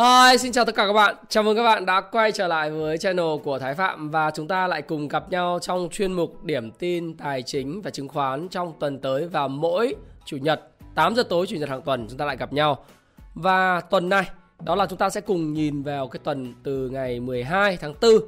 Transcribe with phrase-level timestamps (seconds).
[0.00, 1.14] Hi, xin chào tất cả các bạn.
[1.28, 4.48] Chào mừng các bạn đã quay trở lại với channel của Thái Phạm và chúng
[4.48, 8.48] ta lại cùng gặp nhau trong chuyên mục điểm tin tài chính và chứng khoán
[8.48, 9.94] trong tuần tới vào mỗi
[10.24, 10.60] chủ nhật
[10.94, 12.84] 8 giờ tối chủ nhật hàng tuần chúng ta lại gặp nhau.
[13.34, 14.30] Và tuần này
[14.64, 18.14] đó là chúng ta sẽ cùng nhìn vào cái tuần từ ngày 12 tháng 4
[18.14, 18.22] uh,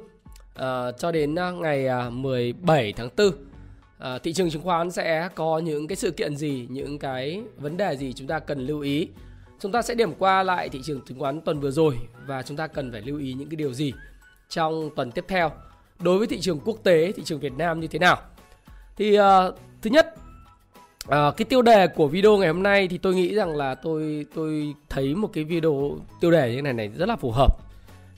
[0.55, 3.27] ờ, cho đến ờ, ngày ờ, 17 tháng 4.
[3.27, 7.77] Uh, thị trường chứng khoán sẽ có những cái sự kiện gì, những cái vấn
[7.77, 9.09] đề gì chúng ta cần lưu ý
[9.63, 12.57] Chúng ta sẽ điểm qua lại thị trường chứng khoán tuần vừa rồi và chúng
[12.57, 13.93] ta cần phải lưu ý những cái điều gì
[14.49, 15.51] trong tuần tiếp theo.
[15.99, 18.17] Đối với thị trường quốc tế, thị trường Việt Nam như thế nào?
[18.95, 19.23] Thì uh,
[19.81, 20.15] thứ nhất
[21.05, 24.25] uh, cái tiêu đề của video ngày hôm nay thì tôi nghĩ rằng là tôi
[24.35, 27.57] tôi thấy một cái video tiêu đề như thế này này rất là phù hợp.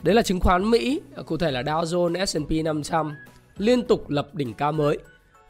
[0.04, 3.16] Đấy là chứng khoán Mỹ, cụ thể là Dow Jones, S&P 500
[3.58, 4.98] liên tục lập đỉnh cao mới.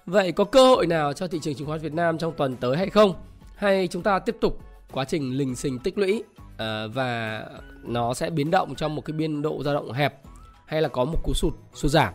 [0.05, 2.77] Vậy có cơ hội nào cho thị trường chứng khoán Việt Nam trong tuần tới
[2.77, 3.13] hay không?
[3.55, 4.61] Hay chúng ta tiếp tục
[4.95, 6.23] quá trình lình xình tích lũy
[6.57, 7.43] ờ, và
[7.83, 10.21] nó sẽ biến động trong một cái biên độ dao động hẹp
[10.65, 12.13] hay là có một cú sụt sụt giảm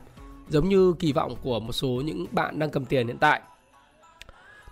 [0.49, 3.41] giống như kỳ vọng của một số những bạn đang cầm tiền hiện tại.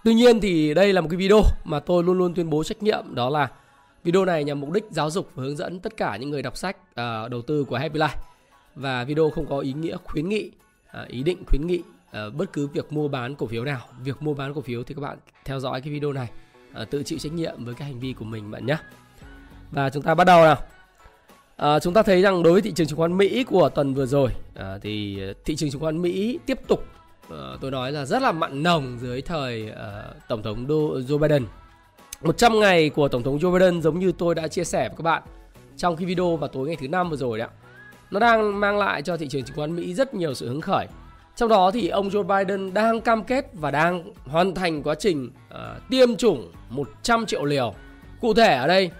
[0.05, 2.83] Tuy nhiên thì đây là một cái video mà tôi luôn luôn tuyên bố trách
[2.83, 3.51] nhiệm đó là
[4.05, 6.57] video này nhằm mục đích giáo dục và hướng dẫn tất cả những người đọc
[6.57, 8.17] sách uh, đầu tư của Happy Life
[8.75, 10.51] và video không có ý nghĩa khuyến nghị
[11.03, 13.81] uh, ý định khuyến nghị uh, bất cứ việc mua bán cổ phiếu nào.
[14.05, 16.29] Việc mua bán cổ phiếu thì các bạn theo dõi cái video này
[16.73, 18.77] Ờ, tự chịu trách nhiệm với cái hành vi của mình bạn nhé.
[19.71, 20.57] Và chúng ta bắt đầu nào.
[21.57, 24.07] À, chúng ta thấy rằng đối với thị trường chứng khoán Mỹ của tuần vừa
[24.07, 26.85] rồi à, thì thị trường chứng khoán Mỹ tiếp tục
[27.31, 30.67] à, tôi nói là rất là mặn nồng dưới thời à, tổng thống
[31.09, 31.47] Joe Biden.
[32.23, 35.03] 100 ngày của tổng thống Joe Biden giống như tôi đã chia sẻ với các
[35.03, 35.23] bạn
[35.77, 37.55] trong cái video vào tối ngày thứ năm vừa rồi đấy ạ.
[38.11, 40.87] Nó đang mang lại cho thị trường chứng khoán Mỹ rất nhiều sự hứng khởi
[41.39, 45.31] trong đó thì ông Joe Biden đang cam kết và đang hoàn thành quá trình
[45.49, 45.59] uh,
[45.91, 47.75] tiêm chủng 100 triệu liều.
[48.21, 48.91] Cụ thể ở đây,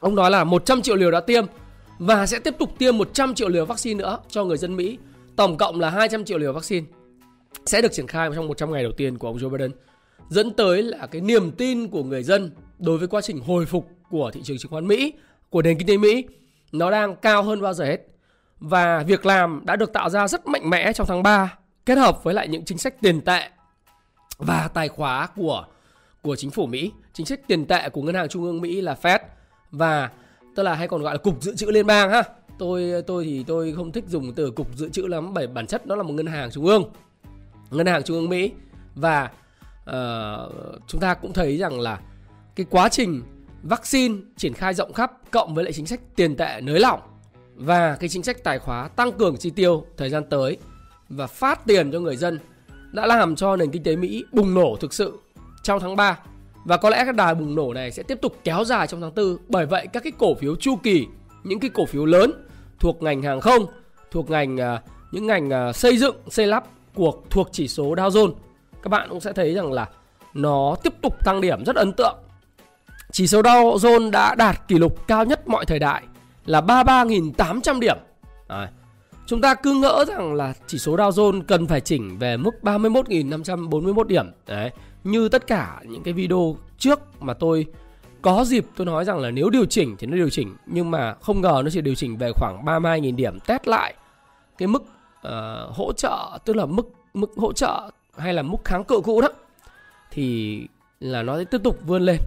[0.00, 1.44] ông nói là 100 triệu liều đã tiêm
[1.98, 4.98] và sẽ tiếp tục tiêm 100 triệu liều vaccine nữa cho người dân Mỹ.
[5.36, 6.86] Tổng cộng là 200 triệu liều vaccine
[7.66, 9.70] sẽ được triển khai trong 100 ngày đầu tiên của ông Joe Biden.
[10.28, 13.88] Dẫn tới là cái niềm tin của người dân đối với quá trình hồi phục
[14.10, 15.12] của thị trường chứng khoán Mỹ,
[15.50, 16.24] của nền kinh tế Mỹ
[16.72, 18.15] nó đang cao hơn bao giờ hết
[18.60, 21.54] và việc làm đã được tạo ra rất mạnh mẽ trong tháng 3
[21.86, 23.50] kết hợp với lại những chính sách tiền tệ
[24.38, 25.66] và tài khóa của
[26.22, 28.96] của chính phủ Mỹ, chính sách tiền tệ của ngân hàng trung ương Mỹ là
[29.02, 29.18] Fed
[29.70, 30.10] và
[30.56, 32.22] tức là hay còn gọi là cục dự trữ liên bang ha.
[32.58, 35.86] Tôi tôi thì tôi không thích dùng từ cục dự trữ lắm bởi bản chất
[35.86, 36.84] nó là một ngân hàng trung ương.
[37.70, 38.52] Ngân hàng trung ương Mỹ
[38.94, 39.30] và
[39.90, 42.00] uh, chúng ta cũng thấy rằng là
[42.56, 43.22] cái quá trình
[43.62, 47.00] vaccine triển khai rộng khắp cộng với lại chính sách tiền tệ nới lỏng
[47.56, 50.56] và cái chính sách tài khóa tăng cường chi tiêu thời gian tới
[51.08, 52.38] và phát tiền cho người dân
[52.92, 55.18] đã làm cho nền kinh tế Mỹ bùng nổ thực sự
[55.62, 56.18] trong tháng 3
[56.64, 59.14] và có lẽ cái đà bùng nổ này sẽ tiếp tục kéo dài trong tháng
[59.14, 61.06] 4 bởi vậy, các cái cổ phiếu chu kỳ,
[61.44, 62.32] những cái cổ phiếu lớn
[62.78, 63.66] thuộc ngành hàng không,
[64.10, 68.08] thuộc ngành à, những ngành à, xây dựng, xây lắp cuộc thuộc chỉ số Dow
[68.08, 68.32] Jones,
[68.82, 69.88] các bạn cũng sẽ thấy rằng là
[70.34, 72.16] nó tiếp tục tăng điểm rất ấn tượng.
[73.12, 76.02] Chỉ số Dow Jones đã đạt kỷ lục cao nhất mọi thời đại
[76.46, 77.96] là 33.800 điểm.
[78.48, 78.68] Đấy.
[79.26, 82.54] Chúng ta cứ ngỡ rằng là chỉ số Dow Jones cần phải chỉnh về mức
[82.62, 84.26] 31.541 điểm.
[84.46, 84.70] Đấy.
[85.04, 87.66] Như tất cả những cái video trước mà tôi
[88.22, 91.14] có dịp tôi nói rằng là nếu điều chỉnh thì nó điều chỉnh nhưng mà
[91.14, 93.94] không ngờ nó chỉ điều chỉnh về khoảng 32.000 điểm test lại
[94.58, 95.32] cái mức uh,
[95.76, 99.28] hỗ trợ tức là mức mức hỗ trợ hay là mức kháng cự cũ đó
[100.10, 100.60] thì
[101.00, 102.18] là nó sẽ tiếp tục vươn lên.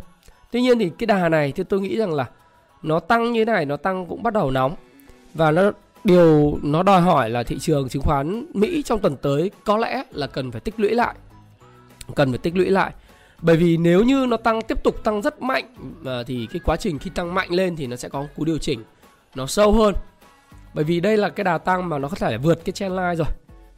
[0.52, 2.26] Tuy nhiên thì cái đà này thì tôi nghĩ rằng là
[2.84, 4.76] nó tăng như thế này, nó tăng cũng bắt đầu nóng.
[5.34, 5.72] Và nó,
[6.04, 10.04] điều nó đòi hỏi là thị trường chứng khoán Mỹ trong tuần tới có lẽ
[10.12, 11.16] là cần phải tích lũy lại.
[12.16, 12.92] Cần phải tích lũy lại.
[13.42, 15.66] Bởi vì nếu như nó tăng, tiếp tục tăng rất mạnh
[16.06, 18.58] ờ, thì cái quá trình khi tăng mạnh lên thì nó sẽ có cú điều
[18.58, 18.84] chỉnh
[19.36, 19.94] nó sâu hơn.
[20.74, 23.16] Bởi vì đây là cái đà tăng mà nó có thể vượt cái trend line
[23.16, 23.28] rồi.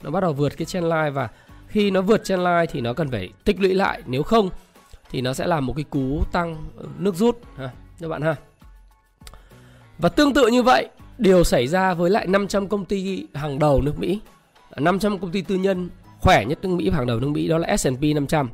[0.03, 1.29] Nó bắt đầu vượt cái trend line và
[1.67, 4.01] khi nó vượt trend line thì nó cần phải tích lũy lại.
[4.05, 4.49] Nếu không
[5.09, 6.55] thì nó sẽ là một cái cú tăng
[6.97, 7.41] nước rút.
[7.57, 7.69] Ha,
[7.99, 8.35] các bạn ha
[10.01, 13.81] và tương tự như vậy, điều xảy ra với lại 500 công ty hàng đầu
[13.81, 14.19] nước Mỹ.
[14.77, 15.89] 500 công ty tư nhân
[16.19, 18.49] khỏe nhất nước Mỹ hàng đầu nước Mỹ đó là S&P 500.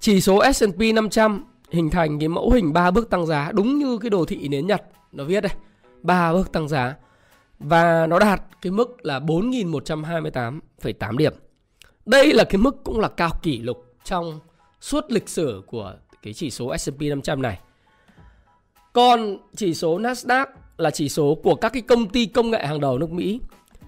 [0.00, 3.98] Chỉ số S&P 500 hình thành cái mẫu hình ba bước tăng giá đúng như
[3.98, 4.82] cái đồ thị nến Nhật
[5.12, 5.52] nó viết đây.
[6.02, 6.96] ba bước tăng giá
[7.58, 11.32] và nó đạt cái mức là 4.128,8 điểm.
[12.06, 14.40] Đây là cái mức cũng là cao kỷ lục trong
[14.80, 17.58] suốt lịch sử của cái chỉ số S&P 500 này.
[18.92, 20.46] Còn chỉ số Nasdaq
[20.78, 23.40] là chỉ số của các cái công ty công nghệ hàng đầu nước Mỹ.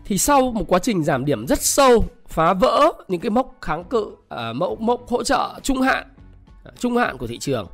[0.05, 3.85] Thì sau một quá trình giảm điểm rất sâu phá vỡ những cái mốc kháng
[3.85, 6.07] cự uh, mốc mốc hỗ trợ trung hạn
[6.65, 7.67] à, trung hạn của thị trường.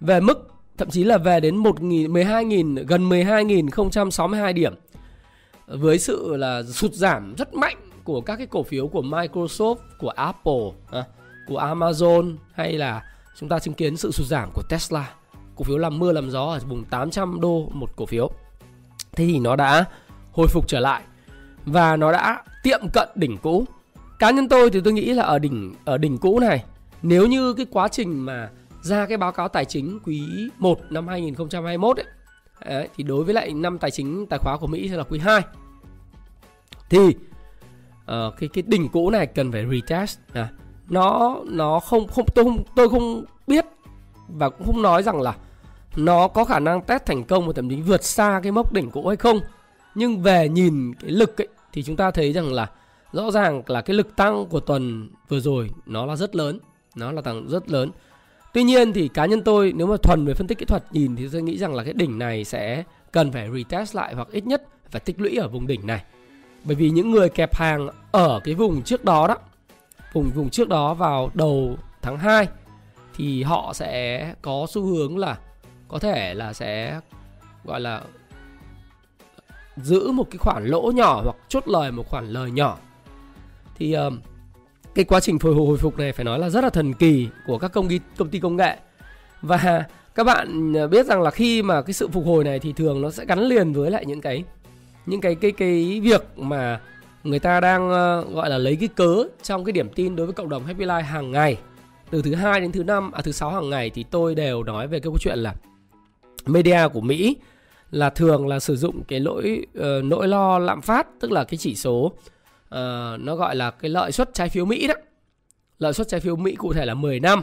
[0.00, 0.48] Về mức
[0.78, 4.74] thậm chí là về đến 1.000 12.000 gần 12.062 điểm.
[5.66, 10.08] Với sự là sụt giảm rất mạnh của các cái cổ phiếu của Microsoft, của
[10.08, 11.04] Apple, à,
[11.48, 13.02] của Amazon hay là
[13.38, 15.14] chúng ta chứng kiến sự sụt giảm của Tesla.
[15.56, 18.30] Cổ phiếu làm mưa làm gió ở vùng 800 đô một cổ phiếu.
[19.12, 19.84] Thế thì nó đã
[20.32, 21.02] hồi phục trở lại
[21.64, 23.64] và nó đã tiệm cận đỉnh cũ.
[24.18, 26.64] Cá nhân tôi thì tôi nghĩ là ở đỉnh ở đỉnh cũ này,
[27.02, 28.50] nếu như cái quá trình mà
[28.82, 30.22] ra cái báo cáo tài chính quý
[30.58, 32.06] 1 năm 2021 ấy,
[32.60, 35.18] ấy thì đối với lại năm tài chính tài khóa của Mỹ sẽ là quý
[35.18, 35.42] 2
[36.90, 37.14] thì uh,
[38.38, 40.48] cái cái đỉnh cũ này cần phải retest à,
[40.88, 43.64] nó nó không không tôi không tôi không biết
[44.28, 45.36] và cũng không nói rằng là
[45.96, 48.90] nó có khả năng test thành công và thậm chí vượt xa cái mốc đỉnh
[48.90, 49.40] cũ hay không.
[49.94, 52.70] Nhưng về nhìn cái lực ấy, thì chúng ta thấy rằng là
[53.12, 56.58] rõ ràng là cái lực tăng của tuần vừa rồi nó là rất lớn
[56.96, 57.90] nó là tăng rất lớn.
[58.52, 61.16] Tuy nhiên thì cá nhân tôi nếu mà thuần về phân tích kỹ thuật nhìn
[61.16, 64.46] thì tôi nghĩ rằng là cái đỉnh này sẽ cần phải retest lại hoặc ít
[64.46, 66.02] nhất phải tích lũy ở vùng đỉnh này.
[66.64, 69.36] Bởi vì những người kẹp hàng ở cái vùng trước đó đó
[70.12, 72.48] vùng vùng trước đó vào đầu tháng 2
[73.14, 75.38] thì họ sẽ có xu hướng là
[75.88, 77.00] có thể là sẽ
[77.64, 78.02] gọi là
[79.76, 82.78] giữ một cái khoản lỗ nhỏ hoặc chốt lời một khoản lời nhỏ.
[83.78, 84.12] Thì uh,
[84.94, 87.58] cái quá trình hồi hồi phục này phải nói là rất là thần kỳ của
[87.58, 88.76] các công ty công ty công nghệ.
[89.42, 89.84] Và
[90.14, 93.00] các bạn ờ, biết rằng là khi mà cái sự phục hồi này thì thường
[93.00, 94.44] nó sẽ gắn liền với lại những cái
[95.06, 96.80] những cái cái cái việc mà
[97.24, 100.32] người ta đang uh, gọi là lấy cái cớ trong cái điểm tin đối với
[100.32, 101.58] cộng đồng Happy Life hàng ngày.
[102.10, 104.86] Từ thứ hai đến thứ năm à thứ sáu hàng ngày thì tôi đều nói
[104.86, 105.54] về cái câu chuyện là
[106.46, 107.36] media của Mỹ
[107.90, 111.58] là thường là sử dụng cái lỗi uh, nỗi lo lạm phát tức là cái
[111.58, 112.12] chỉ số uh,
[113.20, 114.94] nó gọi là cái lợi suất trái phiếu Mỹ đó.
[115.78, 117.42] Lợi suất trái phiếu Mỹ cụ thể là 10 năm.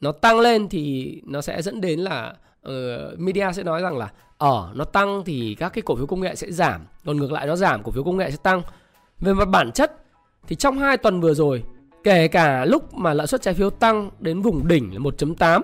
[0.00, 2.34] Nó tăng lên thì nó sẽ dẫn đến là
[2.68, 2.72] uh,
[3.18, 6.34] media sẽ nói rằng là ở nó tăng thì các cái cổ phiếu công nghệ
[6.34, 8.62] sẽ giảm còn ngược lại nó giảm cổ phiếu công nghệ sẽ tăng.
[9.20, 9.92] Về mặt bản chất
[10.46, 11.62] thì trong hai tuần vừa rồi
[12.04, 15.60] kể cả lúc mà lãi suất trái phiếu tăng đến vùng đỉnh là 1.8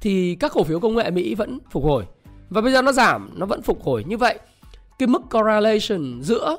[0.00, 2.04] thì các cổ phiếu công nghệ Mỹ vẫn phục hồi.
[2.50, 4.04] Và bây giờ nó giảm nó vẫn phục hồi.
[4.04, 4.38] Như vậy
[4.98, 6.56] cái mức correlation giữa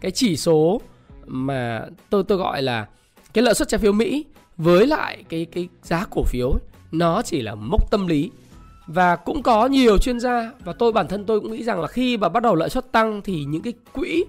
[0.00, 0.80] cái chỉ số
[1.26, 2.86] mà tôi tôi gọi là
[3.34, 4.24] cái lợi suất trái phiếu Mỹ
[4.56, 6.60] với lại cái cái giá cổ phiếu ấy,
[6.92, 8.30] nó chỉ là mốc tâm lý.
[8.86, 11.86] Và cũng có nhiều chuyên gia và tôi bản thân tôi cũng nghĩ rằng là
[11.86, 14.24] khi mà bắt đầu lợi suất tăng thì những cái quỹ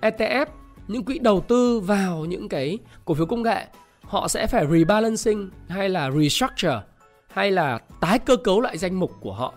[0.00, 0.46] ETF,
[0.88, 3.66] những quỹ đầu tư vào những cái cổ phiếu công nghệ
[4.02, 6.80] họ sẽ phải rebalancing hay là restructure
[7.38, 9.54] hay là tái cơ cấu lại danh mục của họ.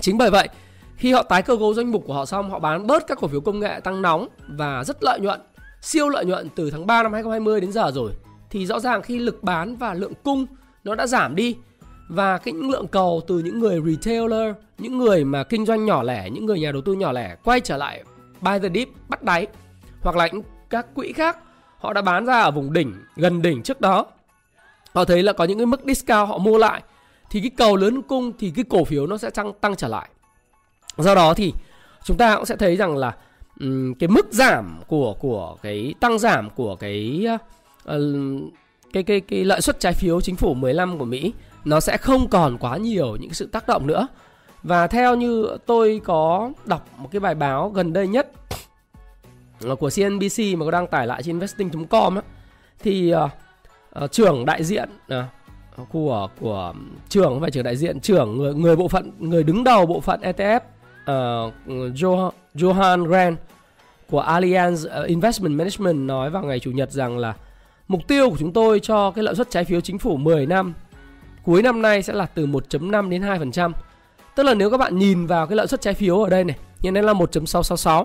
[0.00, 0.48] Chính bởi vậy,
[0.96, 3.28] khi họ tái cơ cấu danh mục của họ xong, họ bán bớt các cổ
[3.28, 5.40] phiếu công nghệ tăng nóng và rất lợi nhuận,
[5.80, 8.12] siêu lợi nhuận từ tháng 3 năm 2020 đến giờ rồi
[8.50, 10.46] thì rõ ràng khi lực bán và lượng cung
[10.84, 11.56] nó đã giảm đi
[12.08, 16.30] và cái lượng cầu từ những người retailer, những người mà kinh doanh nhỏ lẻ,
[16.30, 18.04] những người nhà đầu tư nhỏ lẻ quay trở lại
[18.40, 19.46] buy the dip bắt đáy
[20.02, 21.38] hoặc là những các quỹ khác
[21.78, 24.06] họ đã bán ra ở vùng đỉnh gần đỉnh trước đó
[24.94, 26.82] họ thấy là có những cái mức discount họ mua lại
[27.34, 30.08] thì cái cầu lớn cung thì cái cổ phiếu nó sẽ tăng tăng trở lại.
[30.96, 31.52] Do đó thì
[32.04, 33.16] chúng ta cũng sẽ thấy rằng là
[33.60, 37.26] um, cái mức giảm của của cái tăng giảm của cái
[37.84, 38.00] uh,
[38.92, 41.32] cái cái cái lợi suất trái phiếu chính phủ 15 của Mỹ
[41.64, 44.06] nó sẽ không còn quá nhiều những sự tác động nữa.
[44.62, 48.30] Và theo như tôi có đọc một cái bài báo gần đây nhất
[49.60, 52.22] của CNBC mà có đăng tải lại trên investing.com á,
[52.78, 53.30] thì uh,
[54.04, 54.88] uh, trưởng đại diện
[55.18, 55.24] uh,
[55.76, 56.72] Ờ, của của
[57.08, 60.00] trưởng không phải trưởng đại diện trưởng người người bộ phận người đứng đầu bộ
[60.00, 60.62] phận ETF uh,
[61.06, 63.38] ờ, Johan, Johan Grant
[64.10, 67.34] của Allianz ờ, Investment Management nói vào ngày chủ nhật rằng là
[67.88, 70.74] mục tiêu của chúng tôi cho cái lợi suất trái phiếu chính phủ 10 năm
[71.44, 73.72] cuối năm nay sẽ là từ 1.5 đến 2%.
[74.36, 76.56] Tức là nếu các bạn nhìn vào cái lợi suất trái phiếu ở đây này,
[76.80, 78.04] hiện nay là 1.666.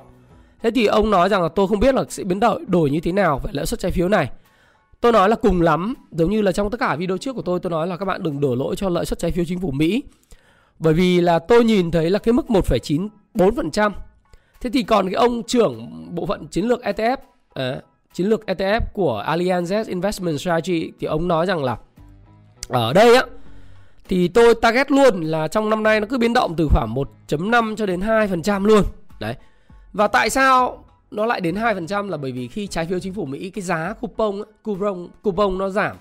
[0.62, 3.00] Thế thì ông nói rằng là tôi không biết là sẽ biến đổi đổi như
[3.00, 4.30] thế nào về lợi suất trái phiếu này.
[5.02, 7.60] Tôi nói là cùng lắm, giống như là trong tất cả video trước của tôi
[7.60, 9.72] tôi nói là các bạn đừng đổ lỗi cho lợi suất trái phiếu chính phủ
[9.72, 10.04] Mỹ.
[10.80, 13.92] Bởi vì là tôi nhìn thấy là cái mức 1,94%.
[14.62, 17.18] Thế thì còn cái ông trưởng bộ phận chiến lược ETF, à,
[17.54, 17.82] ờ,
[18.14, 21.78] chiến lược ETF của Allianz Investment Strategy thì ông nói rằng là
[22.68, 23.24] ở đây á
[24.10, 27.76] thì tôi target luôn là trong năm nay nó cứ biến động từ khoảng 1.5
[27.76, 28.84] cho đến 2% luôn.
[29.20, 29.36] Đấy.
[29.94, 33.26] Và tại sao nó lại đến 2% là bởi vì khi trái phiếu chính phủ
[33.26, 35.98] Mỹ, cái giá coupon coupon coupon nó giảm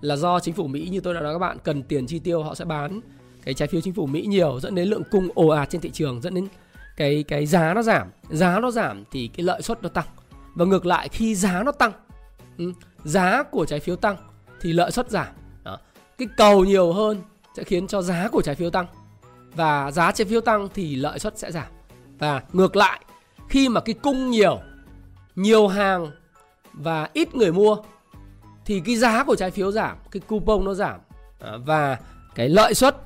[0.00, 2.42] là do chính phủ Mỹ như tôi đã nói các bạn, cần tiền chi tiêu,
[2.42, 3.00] họ sẽ bán
[3.44, 5.90] cái trái phiếu chính phủ Mỹ nhiều, dẫn đến lượng cung ồ ạt trên thị
[5.90, 6.48] trường, dẫn đến
[6.96, 8.08] cái cái giá nó giảm.
[8.30, 10.06] Giá nó giảm thì cái lợi suất nó tăng.
[10.54, 11.92] Và ngược lại, khi giá nó tăng
[12.58, 12.72] ừ,
[13.04, 14.16] giá của trái phiếu tăng
[14.60, 15.26] thì lợi suất giảm.
[15.64, 15.78] Đó.
[16.18, 17.22] cái cầu nhiều hơn
[17.56, 18.86] sẽ khiến cho giá của trái phiếu tăng.
[19.54, 21.66] Và giá trái phiếu tăng thì lợi suất sẽ giảm.
[22.18, 23.00] Và ngược lại
[23.48, 24.60] khi mà cái cung nhiều
[25.36, 26.10] nhiều hàng
[26.72, 27.76] và ít người mua
[28.64, 31.00] thì cái giá của trái phiếu giảm cái coupon nó giảm.
[31.40, 31.98] À, và
[32.34, 32.96] cái lợi suất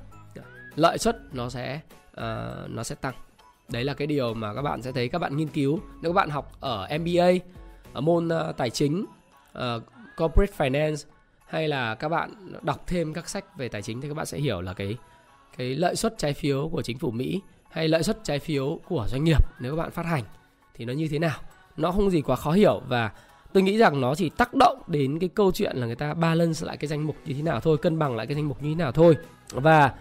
[0.74, 1.80] lợi suất nó sẽ
[2.10, 3.14] uh, nó sẽ tăng.
[3.68, 5.80] Đấy là cái điều mà các bạn sẽ thấy các bạn nghiên cứu.
[6.02, 7.28] Nếu các bạn học ở MBA
[7.92, 9.04] ở môn uh, tài chính
[9.58, 9.82] uh,
[10.16, 11.06] corporate finance
[11.46, 14.38] hay là các bạn đọc thêm các sách về tài chính thì các bạn sẽ
[14.38, 14.96] hiểu là cái
[15.56, 17.40] cái lợi suất trái phiếu của chính phủ Mỹ
[17.72, 20.24] hay lợi suất trái phiếu của doanh nghiệp nếu các bạn phát hành
[20.74, 21.38] thì nó như thế nào?
[21.76, 23.10] Nó không gì quá khó hiểu và
[23.52, 26.66] tôi nghĩ rằng nó chỉ tác động đến cái câu chuyện là người ta balance
[26.66, 28.68] lại cái danh mục như thế nào thôi, cân bằng lại cái danh mục như
[28.68, 29.16] thế nào thôi.
[29.50, 29.92] Và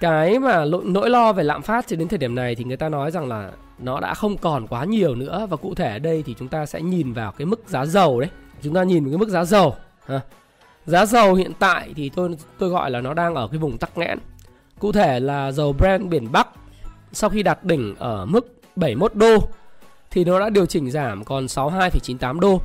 [0.00, 2.88] cái mà nỗi lo về lạm phát cho đến thời điểm này thì người ta
[2.88, 6.22] nói rằng là nó đã không còn quá nhiều nữa và cụ thể ở đây
[6.26, 8.30] thì chúng ta sẽ nhìn vào cái mức giá dầu đấy.
[8.62, 10.20] Chúng ta nhìn vào cái mức giá dầu, ha.
[10.86, 13.98] giá dầu hiện tại thì tôi tôi gọi là nó đang ở cái vùng tắc
[13.98, 14.18] nghẽn.
[14.78, 16.48] Cụ thể là dầu Brent biển Bắc
[17.12, 19.48] sau khi đạt đỉnh ở mức 71 đô
[20.10, 22.60] thì nó đã điều chỉnh giảm còn 62,98 đô.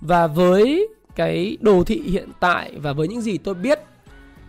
[0.00, 3.78] Và với cái đồ thị hiện tại và với những gì tôi biết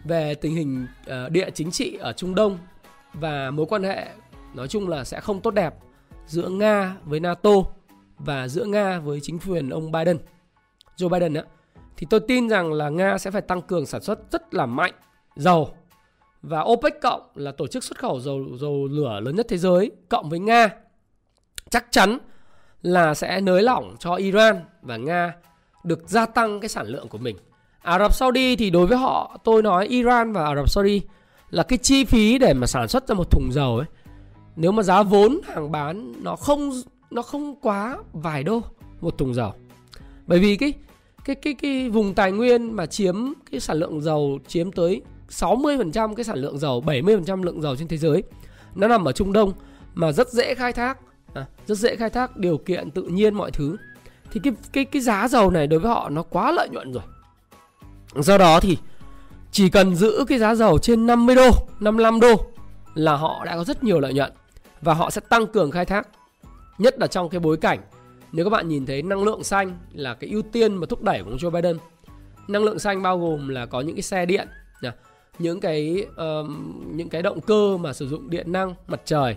[0.03, 2.57] về tình hình ờ, địa chính trị ở Trung Đông
[3.13, 4.07] và mối quan hệ
[4.53, 5.75] nói chung là sẽ không tốt đẹp
[6.27, 7.51] giữa Nga với NATO
[8.17, 10.17] và giữa Nga với chính quyền ông Biden,
[10.97, 11.43] Joe Biden á,
[11.97, 14.93] thì tôi tin rằng là Nga sẽ phải tăng cường sản xuất rất là mạnh
[15.35, 15.73] dầu
[16.47, 19.91] và OPEC cộng là tổ chức xuất khẩu dầu dầu lửa lớn nhất thế giới,
[20.09, 20.69] cộng với Nga.
[21.69, 22.17] Chắc chắn
[22.81, 25.33] là sẽ nới lỏng cho Iran và Nga
[25.83, 27.37] được gia tăng cái sản lượng của mình.
[27.81, 31.01] Ả Rập Saudi thì đối với họ, tôi nói Iran và Ả Rập Saudi
[31.49, 33.85] là cái chi phí để mà sản xuất ra một thùng dầu ấy,
[34.55, 36.71] nếu mà giá vốn hàng bán nó không
[37.11, 38.61] nó không quá vài đô
[39.01, 39.53] một thùng dầu.
[40.27, 40.73] Bởi vì cái
[41.25, 43.15] cái cái cái vùng tài nguyên mà chiếm
[43.51, 47.87] cái sản lượng dầu chiếm tới 60% cái sản lượng dầu 70% lượng dầu trên
[47.87, 48.23] thế giới
[48.75, 49.53] nó nằm ở Trung Đông
[49.93, 50.97] mà rất dễ khai thác
[51.33, 53.77] à, rất dễ khai thác điều kiện tự nhiên mọi thứ
[54.31, 57.03] thì cái cái cái giá dầu này đối với họ nó quá lợi nhuận rồi
[58.15, 58.77] Do đó thì
[59.51, 62.45] chỉ cần giữ cái giá dầu trên 50 đô, 55 đô
[62.93, 64.31] là họ đã có rất nhiều lợi nhuận
[64.81, 66.07] và họ sẽ tăng cường khai thác.
[66.77, 67.79] Nhất là trong cái bối cảnh
[68.31, 71.23] nếu các bạn nhìn thấy năng lượng xanh là cái ưu tiên mà thúc đẩy
[71.23, 71.77] của ông Joe Biden.
[72.47, 74.47] Năng lượng xanh bao gồm là có những cái xe điện,
[74.81, 74.93] à,
[75.39, 76.49] những cái uh,
[76.85, 79.35] những cái động cơ mà sử dụng điện năng mặt trời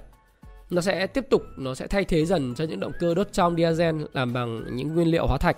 [0.70, 3.56] nó sẽ tiếp tục nó sẽ thay thế dần cho những động cơ đốt trong
[3.56, 5.56] diesel làm bằng những nguyên liệu hóa thạch.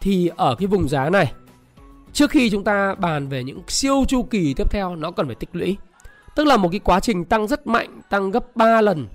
[0.00, 1.32] Thì ở cái vùng giá này
[2.12, 5.34] trước khi chúng ta bàn về những siêu chu kỳ tiếp theo nó cần phải
[5.34, 5.76] tích lũy.
[6.34, 9.06] Tức là một cái quá trình tăng rất mạnh tăng gấp 3 lần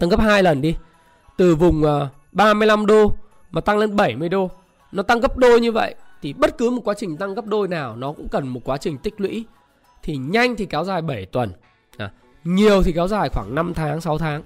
[0.00, 0.74] tăng gấp 2 lần đi.
[1.36, 3.12] Từ vùng ờ, 35 đô
[3.50, 4.50] mà tăng lên 70 đô
[4.92, 7.68] nó tăng gấp đôi như vậy thì bất cứ một quá trình tăng gấp đôi
[7.68, 9.44] nào nó cũng cần một quá trình tích lũy.
[10.02, 11.52] Thì nhanh thì kéo dài 7 tuần.
[11.96, 12.12] À,
[12.44, 14.42] nhiều thì kéo dài khoảng 5 tháng 6 tháng.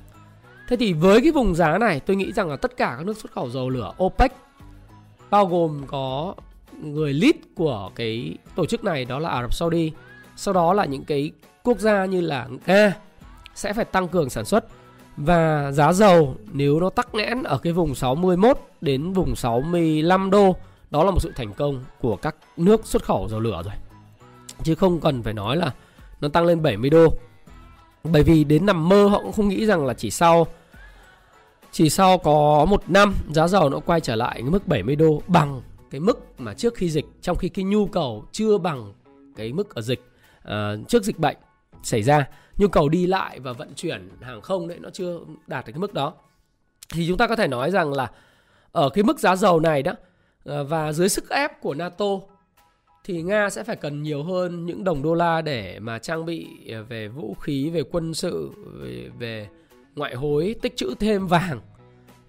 [0.69, 3.17] Thế thì với cái vùng giá này tôi nghĩ rằng là tất cả các nước
[3.17, 4.33] xuất khẩu dầu lửa OPEC
[5.31, 6.35] bao gồm có
[6.83, 9.93] người lead của cái tổ chức này đó là Ả Rập Saudi
[10.37, 12.97] sau đó là những cái quốc gia như là Nga
[13.55, 14.65] sẽ phải tăng cường sản xuất.
[15.17, 20.57] Và giá dầu nếu nó tắc nghẽn ở cái vùng 61 đến vùng 65 đô
[20.90, 23.75] đó là một sự thành công của các nước xuất khẩu dầu lửa rồi.
[24.62, 25.75] Chứ không cần phải nói là
[26.20, 27.14] nó tăng lên 70 đô.
[28.04, 30.47] Bởi vì đến nằm mơ họ cũng không nghĩ rằng là chỉ sau
[31.73, 35.23] chỉ sau có một năm giá dầu nó quay trở lại cái mức 70 đô
[35.26, 38.92] bằng cái mức mà trước khi dịch trong khi cái nhu cầu chưa bằng
[39.37, 40.00] cái mức ở dịch
[40.49, 40.52] uh,
[40.88, 41.37] trước dịch bệnh
[41.82, 42.28] xảy ra.
[42.56, 45.80] Nhu cầu đi lại và vận chuyển hàng không đấy nó chưa đạt được cái
[45.80, 46.14] mức đó.
[46.92, 48.11] Thì chúng ta có thể nói rằng là
[48.73, 49.92] ở cái mức giá dầu này đó
[50.44, 52.06] Ờ, và dưới sức ép của NATO
[53.04, 56.47] thì Nga sẽ phải cần nhiều hơn những đồng đô la để mà trang bị
[56.73, 59.49] ờ, về vũ khí, về quân sự, về, về
[59.97, 61.61] ngoại hối, tích trữ thêm vàng.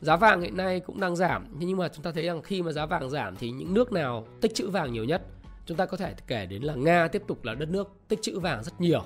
[0.01, 2.71] Giá vàng hiện nay cũng đang giảm nhưng mà chúng ta thấy rằng khi mà
[2.71, 5.21] giá vàng giảm thì những nước nào tích trữ vàng nhiều nhất
[5.65, 8.39] chúng ta có thể kể đến là nga tiếp tục là đất nước tích trữ
[8.39, 9.03] vàng rất nhiều.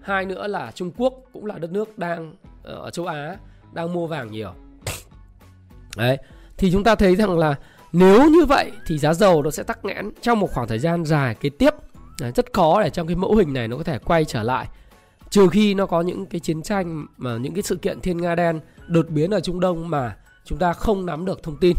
[0.00, 3.36] Hai nữa là trung quốc cũng là đất nước đang ờ, ở châu á
[3.72, 4.52] đang mua vàng nhiều.
[5.96, 6.18] Đấy
[6.56, 7.54] thì chúng ta thấy rằng là
[7.92, 11.04] nếu như vậy thì giá dầu nó sẽ tắc nghẽn trong một khoảng thời gian
[11.04, 11.74] dài kế tiếp
[12.20, 14.66] Đấy, rất khó để trong cái mẫu hình này nó có thể quay trở lại
[15.30, 18.34] trừ khi nó có những cái chiến tranh mà những cái sự kiện thiên nga
[18.34, 21.76] đen đột biến ở Trung Đông mà chúng ta không nắm được thông tin.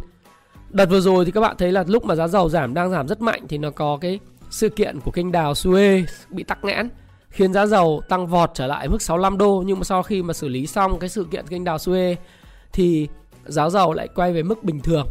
[0.70, 3.08] Đợt vừa rồi thì các bạn thấy là lúc mà giá dầu giảm đang giảm
[3.08, 6.90] rất mạnh thì nó có cái sự kiện của kênh đào Suez bị tắc nghẽn
[7.30, 10.34] khiến giá dầu tăng vọt trở lại mức 65 đô nhưng mà sau khi mà
[10.34, 12.16] xử lý xong cái sự kiện kênh đào Suez
[12.74, 13.08] thì
[13.46, 15.08] giá dầu lại quay về mức bình thường.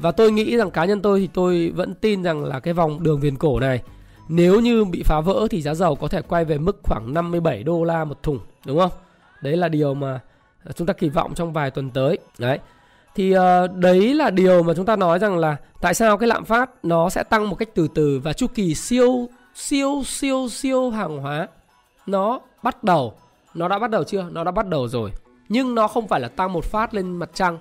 [0.00, 3.02] Và tôi nghĩ rằng cá nhân tôi thì tôi vẫn tin rằng là cái vòng
[3.02, 3.82] đường viền cổ này
[4.28, 7.62] nếu như bị phá vỡ thì giá dầu có thể quay về mức khoảng 57
[7.62, 8.90] đô la một thùng đúng không?
[9.42, 10.20] Đấy là điều mà
[10.74, 12.18] chúng ta kỳ vọng trong vài tuần tới.
[12.38, 12.58] Đấy.
[13.14, 13.40] Thì uh,
[13.74, 17.10] đấy là điều mà chúng ta nói rằng là tại sao cái lạm phát nó
[17.10, 21.48] sẽ tăng một cách từ từ và chu kỳ siêu siêu siêu siêu hàng hóa
[22.06, 23.14] nó bắt đầu
[23.54, 24.26] nó đã bắt đầu chưa?
[24.30, 25.12] Nó đã bắt đầu rồi.
[25.48, 27.58] Nhưng nó không phải là tăng một phát lên mặt trăng.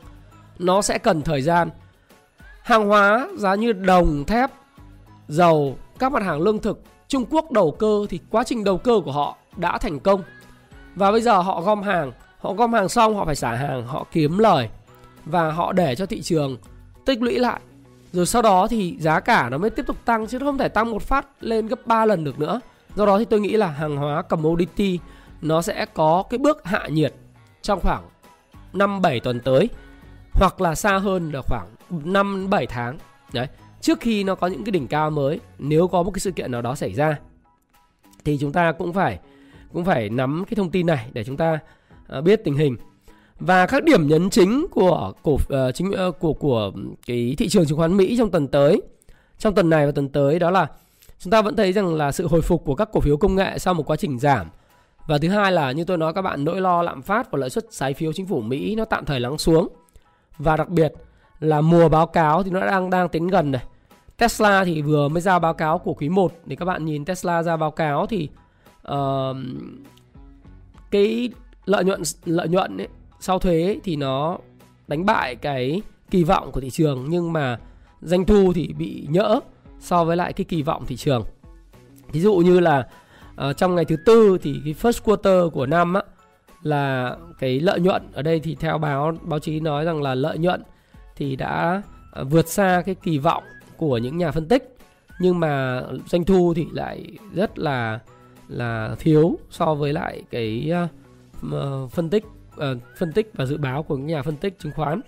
[0.60, 1.70] Nó sẽ cần thời gian.
[2.70, 4.52] Hàng hóa giá như đồng, thép,
[5.28, 9.00] dầu, các mặt hàng lương thực, Trung Quốc đầu cơ thì quá trình đầu cơ
[9.06, 10.24] của họ đã thành công.
[10.96, 14.06] Và bây giờ họ gom hàng, họ gom hàng xong họ phải xả hàng, họ
[14.12, 14.70] kiếm lời
[15.26, 16.58] và họ để cho thị trường
[17.06, 17.60] tích lũy lại.
[18.12, 20.92] Rồi sau đó thì giá cả nó mới tiếp tục tăng chứ không thể tăng
[20.92, 22.60] một phát lên gấp 3 lần được nữa.
[22.96, 25.00] Do đó thì tôi nghĩ là hàng hóa commodity
[25.42, 27.14] nó sẽ có cái bước hạ nhiệt
[27.62, 28.04] trong khoảng
[28.74, 29.70] 5 7 tuần tới
[30.40, 32.98] hoặc là xa hơn là khoảng 5 7 tháng.
[33.34, 33.48] Đấy
[33.82, 36.52] trước khi nó có những cái đỉnh cao mới nếu có một cái sự kiện
[36.52, 37.18] nào đó xảy ra
[38.26, 39.20] thì chúng ta cũng phải
[39.74, 41.60] cũng phải nắm cái thông tin này để chúng ta
[42.08, 42.78] à, biết tình hình.
[43.40, 46.72] Và các điểm nhấn chính của cổ uh, chính uh, của của
[47.06, 48.82] cái thị trường chứng khoán Mỹ trong tuần tới
[49.38, 50.68] trong tuần này và tuần tới đó là
[51.20, 53.60] chúng ta vẫn thấy rằng là sự hồi phục của các cổ phiếu công nghệ
[53.60, 54.48] sau một quá trình giảm.
[55.08, 57.50] Và thứ hai là như tôi nói các bạn nỗi lo lạm phát và lợi
[57.50, 59.68] suất trái phiếu chính phủ Mỹ nó tạm thời lắng xuống
[60.40, 60.94] và đặc biệt
[61.40, 63.64] là mùa báo cáo thì nó đang đang tiến gần này.
[64.18, 67.44] Tesla thì vừa mới ra báo cáo của quý 1 để các bạn nhìn Tesla
[67.44, 68.30] ra báo cáo thì
[68.92, 69.36] uh,
[70.92, 71.30] cái
[71.66, 72.88] lợi nhuận lợi nhuận ấy,
[73.20, 74.38] sau thuế thì nó
[74.88, 77.60] đánh bại cái kỳ vọng của thị trường nhưng mà
[78.02, 79.40] doanh thu thì bị nhỡ
[79.80, 81.24] so với lại cái kỳ vọng thị trường.
[82.12, 82.88] Ví dụ như là
[83.50, 86.02] uh, trong ngày thứ tư thì cái first quarter của năm á
[86.64, 90.38] là cái lợi nhuận ở đây thì theo báo báo chí nói rằng là lợi
[90.38, 90.64] nhuận
[91.16, 93.44] thì đã à, vượt xa cái kỳ vọng
[93.78, 94.76] của những nhà phân tích
[95.20, 98.00] nhưng mà doanh thu thì lại rất là
[98.48, 100.72] là thiếu so với lại cái
[101.46, 102.24] uh, phân tích
[102.56, 105.02] uh, phân tích và dự báo của những nhà phân tích chứng khoán.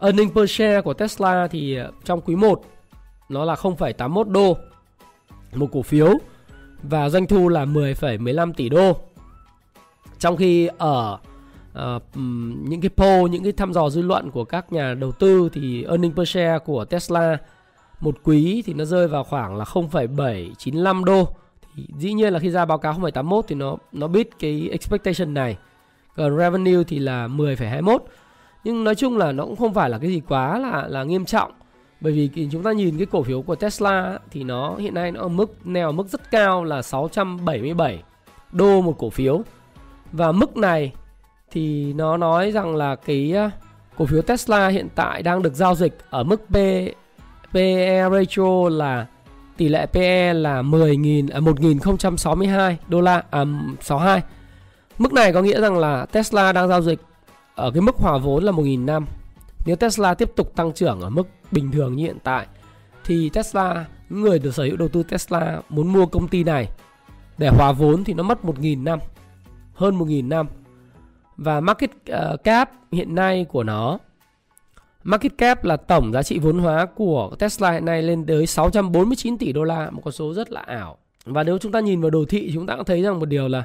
[0.00, 2.62] Earning per share của Tesla thì à, trong quý 1
[3.28, 4.56] nó là 0,81 đô
[5.54, 6.08] một cổ phiếu
[6.82, 9.00] và doanh thu là 10,15 tỷ đô.
[10.18, 11.18] Trong khi ở
[11.78, 12.02] uh,
[12.68, 15.84] những cái poll, những cái thăm dò dư luận của các nhà đầu tư thì
[15.84, 17.38] earning per share của Tesla
[18.00, 21.28] một quý thì nó rơi vào khoảng là 0,795 đô.
[21.74, 25.34] Thì dĩ nhiên là khi ra báo cáo 0,81 thì nó nó biết cái expectation
[25.34, 25.56] này.
[26.16, 27.98] Còn revenue thì là 10,21.
[28.64, 31.24] Nhưng nói chung là nó cũng không phải là cái gì quá là là nghiêm
[31.24, 31.52] trọng.
[32.00, 35.20] Bởi vì chúng ta nhìn cái cổ phiếu của Tesla thì nó hiện nay nó
[35.20, 38.02] ở mức neo mức rất cao là 677
[38.52, 39.42] đô một cổ phiếu.
[40.12, 40.92] Và mức này
[41.50, 43.34] thì nó nói rằng là cái
[43.98, 46.54] cổ phiếu Tesla hiện tại đang được giao dịch ở mức P,
[47.52, 49.06] PE ratio là
[49.56, 53.44] tỷ lệ PE là 10.000 à, 1062 đô la à
[53.80, 54.22] 62.
[54.98, 57.00] Mức này có nghĩa rằng là Tesla đang giao dịch
[57.54, 59.06] ở cái mức hòa vốn là 1.000 năm.
[59.66, 62.46] Nếu Tesla tiếp tục tăng trưởng ở mức bình thường như hiện tại
[63.04, 66.68] thì Tesla, những người được sở hữu đầu tư Tesla muốn mua công ty này
[67.38, 68.98] để hòa vốn thì nó mất 1.000 năm,
[69.76, 70.46] hơn 1.000 năm
[71.36, 73.98] và market ờ, cap hiện nay của nó
[75.06, 79.38] Market cap là tổng giá trị vốn hóa của Tesla hiện nay lên tới 649
[79.38, 80.98] tỷ đô la, một con số rất là ảo.
[81.24, 83.48] Và nếu chúng ta nhìn vào đồ thị chúng ta cũng thấy rằng một điều
[83.48, 83.64] là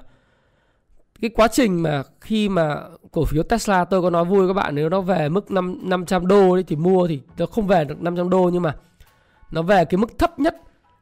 [1.22, 2.78] cái quá trình mà khi mà
[3.12, 6.28] cổ phiếu Tesla tôi có nói vui các bạn nếu nó về mức 5 500
[6.28, 8.76] đô thì mua thì nó không về được 500 đô nhưng mà
[9.52, 10.56] nó về cái mức thấp nhất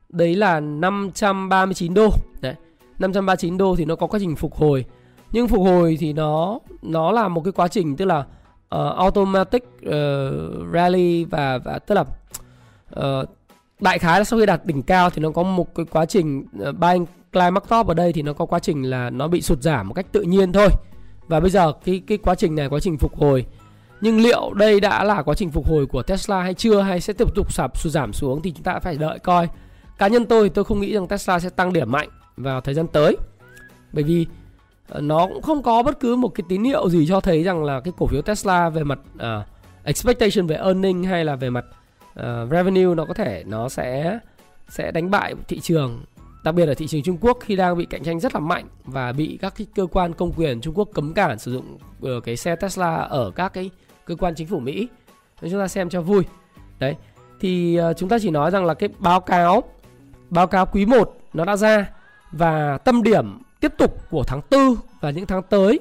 [0.10, 2.10] đấy là 539 đô.
[2.41, 2.56] Đấy.
[3.00, 4.86] 539 đô thì nó có quá trình phục hồi
[5.31, 9.63] nhưng phục hồi thì nó nó là một cái quá trình tức là uh, automatic
[9.63, 9.91] uh,
[10.73, 12.05] rally và và tức là
[12.99, 13.29] uh,
[13.79, 16.45] đại khái là sau khi đạt đỉnh cao thì nó có một cái quá trình
[16.69, 19.61] uh, buying climax top ở đây thì nó có quá trình là nó bị sụt
[19.61, 20.67] giảm một cách tự nhiên thôi.
[21.27, 23.45] Và bây giờ cái cái quá trình này quá trình phục hồi.
[24.01, 27.13] Nhưng liệu đây đã là quá trình phục hồi của Tesla hay chưa hay sẽ
[27.13, 29.47] tiếp tục sập sụt giảm xuống thì chúng ta phải đợi coi.
[29.97, 32.87] Cá nhân tôi tôi không nghĩ rằng Tesla sẽ tăng điểm mạnh vào thời gian
[32.87, 33.17] tới.
[33.93, 34.27] Bởi vì
[34.89, 37.63] Ờ, nó cũng không có bất cứ một cái tín hiệu gì cho thấy rằng
[37.63, 39.45] là cái cổ phiếu Tesla về mặt uh,
[39.84, 41.65] expectation về earning hay là về mặt
[42.19, 44.19] uh, revenue nó có thể nó sẽ
[44.69, 46.04] sẽ đánh bại thị trường
[46.43, 48.65] đặc biệt là thị trường Trung Quốc khi đang bị cạnh tranh rất là mạnh
[48.86, 51.78] và bị các cái cơ quan công quyền Trung Quốc cấm cản sử dụng
[52.17, 53.69] uh, cái xe Tesla ở các cái
[54.06, 54.88] cơ quan chính phủ Mỹ.
[55.41, 56.23] Nên chúng ta xem cho vui.
[56.80, 56.95] Đấy.
[57.39, 59.63] Thì uh, chúng ta chỉ nói rằng là cái báo cáo
[60.30, 61.89] báo cáo quý 1 nó đã ra
[62.32, 65.80] và tâm điểm tiếp tục của tháng 4 và những tháng tới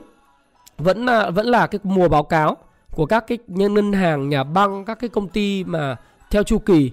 [0.79, 2.57] vẫn là vẫn là cái mùa báo cáo
[2.91, 5.97] của các cái ngân hàng, nhà băng, các cái công ty mà
[6.31, 6.91] theo chu kỳ.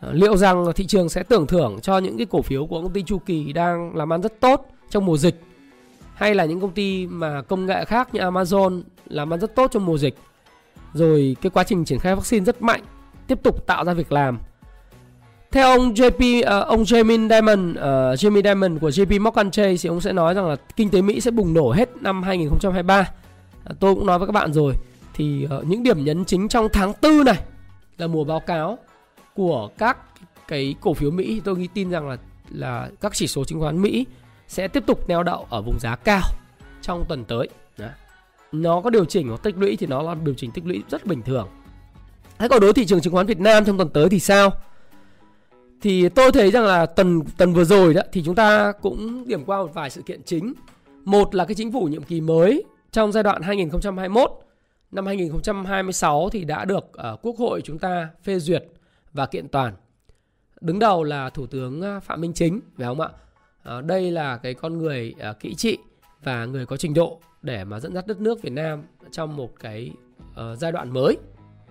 [0.00, 2.92] Ờ, liệu rằng thị trường sẽ tưởng thưởng cho những cái cổ phiếu của công
[2.92, 5.42] ty chu kỳ đang làm ăn rất tốt trong mùa dịch?
[6.14, 9.70] Hay là những công ty mà công nghệ khác như Amazon làm ăn rất tốt
[9.72, 10.14] trong mùa dịch?
[10.94, 12.82] Rồi cái quá trình triển khai vaccine rất mạnh
[13.26, 14.38] tiếp tục tạo ra việc làm
[15.50, 17.76] theo ông JP uh, ờ, ông Jamie Dimon uh,
[18.18, 21.20] Jamie Dimon của JP Morgan Chase thì ông sẽ nói rằng là kinh tế Mỹ
[21.20, 23.06] sẽ bùng nổ hết năm 2023 uh,
[23.64, 24.74] à, tôi cũng nói với các bạn rồi
[25.14, 27.38] thì uh, những điểm nhấn chính trong tháng 4 này
[27.98, 28.78] là mùa báo cáo
[29.34, 29.98] của các
[30.48, 32.16] cái cổ phiếu Mỹ tôi nghĩ tin rằng là
[32.50, 34.06] là các chỉ số chứng khoán Mỹ
[34.48, 36.22] sẽ tiếp tục neo đậu ở vùng giá cao
[36.82, 37.48] trong tuần tới.
[37.78, 37.86] Đó.
[38.52, 41.06] Nó có điều chỉnh hoặc tích lũy thì nó là điều chỉnh tích lũy rất
[41.06, 41.48] bình thường.
[42.38, 44.50] Thế còn đối thị trường chứng khoán Việt Nam trong tuần tới thì sao?
[45.82, 49.44] Thì tôi thấy rằng là tuần tuần vừa rồi đó thì chúng ta cũng điểm
[49.44, 50.54] qua một vài sự kiện chính.
[51.04, 54.30] Một là cái chính phủ nhiệm kỳ mới trong giai đoạn 2021
[54.90, 58.64] năm 2026 thì đã được uh, Quốc hội chúng ta phê duyệt
[59.12, 59.74] và kiện toàn.
[60.60, 63.08] Đứng đầu là Thủ tướng ờ, Phạm Minh Chính, phải không ạ?
[63.78, 65.78] Uh, đây là cái con người uh, kỹ trị
[66.22, 69.50] và người có trình độ để mà dẫn dắt đất nước Việt Nam trong một
[69.60, 69.90] cái
[70.30, 71.16] uh, giai đoạn mới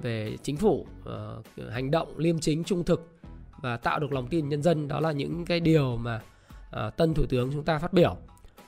[0.01, 3.14] về chính phủ uh, hành động liêm chính trung thực
[3.61, 4.87] và tạo được lòng tin nhân dân.
[4.87, 6.21] Đó là những cái điều mà
[6.87, 8.17] uh, tân thủ tướng chúng ta phát biểu.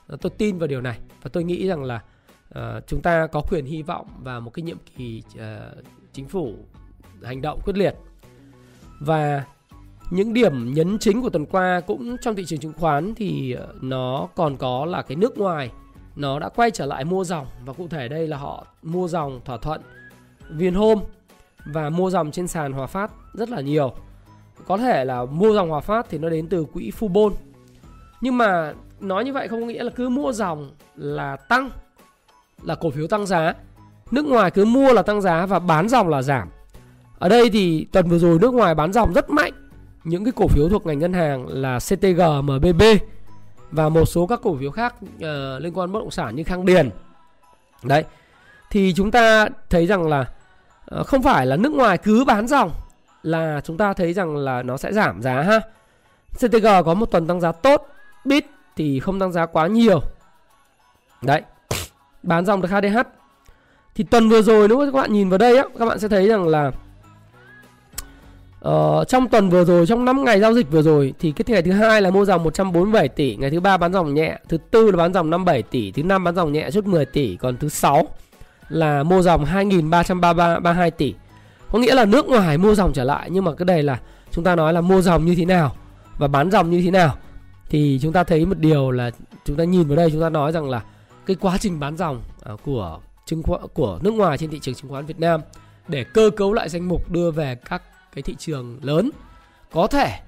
[0.06, 2.02] Ờ, tôi tin vào điều này và tôi nghĩ rằng là
[2.58, 6.54] uh, chúng ta có quyền hy vọng vào một cái nhiệm kỳ uh, chính phủ
[7.22, 7.94] hành động quyết liệt.
[9.00, 9.44] Và
[10.10, 14.28] những điểm nhấn chính của tuần qua cũng trong thị trường chứng khoán thì nó
[14.36, 15.70] còn có là cái nước ngoài.
[16.16, 19.40] Nó đã quay trở lại mua dòng và cụ thể đây là họ mua dòng
[19.44, 19.80] thỏa thuận
[20.50, 21.02] Vinhome
[21.64, 23.94] và mua dòng trên sàn Hòa Phát rất là nhiều.
[24.66, 27.32] Có thể là mua dòng Hòa Phát thì nó đến từ quỹ Fubon.
[28.20, 31.70] Nhưng mà nói như vậy không có nghĩa là cứ mua dòng là tăng
[32.62, 33.54] là cổ phiếu tăng giá.
[34.10, 36.48] Nước ngoài cứ mua là tăng giá và bán dòng là giảm.
[37.18, 39.52] Ở đây thì tuần vừa rồi nước ngoài bán dòng rất mạnh
[40.04, 42.82] những cái cổ phiếu thuộc ngành ngân hàng là CTG, MBB
[43.70, 46.66] và một số các cổ phiếu khác uh, liên quan bất động sản như Khang
[46.66, 46.90] Điền.
[47.82, 48.04] Đấy.
[48.70, 50.24] Thì chúng ta thấy rằng là
[51.00, 52.70] uh, không phải là nước ngoài cứ bán dòng
[53.22, 55.60] là chúng ta thấy rằng là nó sẽ giảm giá ha.
[56.34, 57.86] CTG có một tuần tăng giá tốt,
[58.24, 60.02] BIT thì không tăng giá quá nhiều.
[61.22, 61.42] Đấy.
[62.22, 62.98] Bán dòng được HDH.
[63.94, 66.28] Thì tuần vừa rồi nếu các bạn nhìn vào đây á, các bạn sẽ thấy
[66.28, 66.70] rằng là
[68.60, 71.62] Ờ, trong tuần vừa rồi trong 5 ngày giao dịch vừa rồi thì cái ngày
[71.62, 74.90] thứ hai là mua dòng 147 tỷ, ngày thứ ba bán dòng nhẹ, thứ tư
[74.90, 77.68] là bán dòng 57 tỷ, thứ năm bán dòng nhẹ chút 10 tỷ, còn thứ
[77.68, 78.06] sáu
[78.68, 81.14] là mua dòng 2332 tỷ.
[81.72, 84.00] Có nghĩa là nước ngoài mua dòng trở lại, nhưng mà cái đây là
[84.30, 85.76] chúng ta nói là mua dòng như thế nào
[86.18, 87.16] và bán dòng như thế nào.
[87.70, 89.10] Thì chúng ta thấy một điều là
[89.44, 90.82] chúng ta nhìn vào đây, chúng ta nói rằng là
[91.26, 94.74] cái quá trình bán dòng à, của chứng khoán, của nước ngoài trên thị trường
[94.74, 95.40] chứng khoán Việt Nam
[95.88, 97.82] để cơ cấu lại danh mục đưa về các
[98.14, 99.10] cái thị trường lớn,
[99.72, 100.20] có thể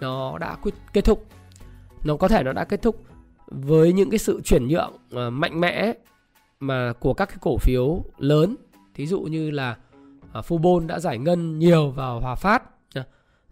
[0.00, 1.26] nó đã quyết kết thúc.
[2.04, 3.04] Nó có thể nó đã kết thúc
[3.46, 5.92] với những cái sự chuyển nhượng à, mạnh mẽ
[6.60, 8.56] mà của các cái cổ phiếu lớn.
[8.94, 9.76] Thí dụ như là
[10.32, 12.62] Ờ, Fubon đã giải ngân nhiều vào Hòa Phát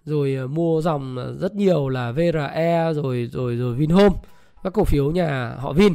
[0.05, 4.17] rồi ờ, mua dòng ờ, rất nhiều là VRE rồi rồi rồi Vinhome,
[4.63, 5.95] các cổ phiếu nhà họ Vin.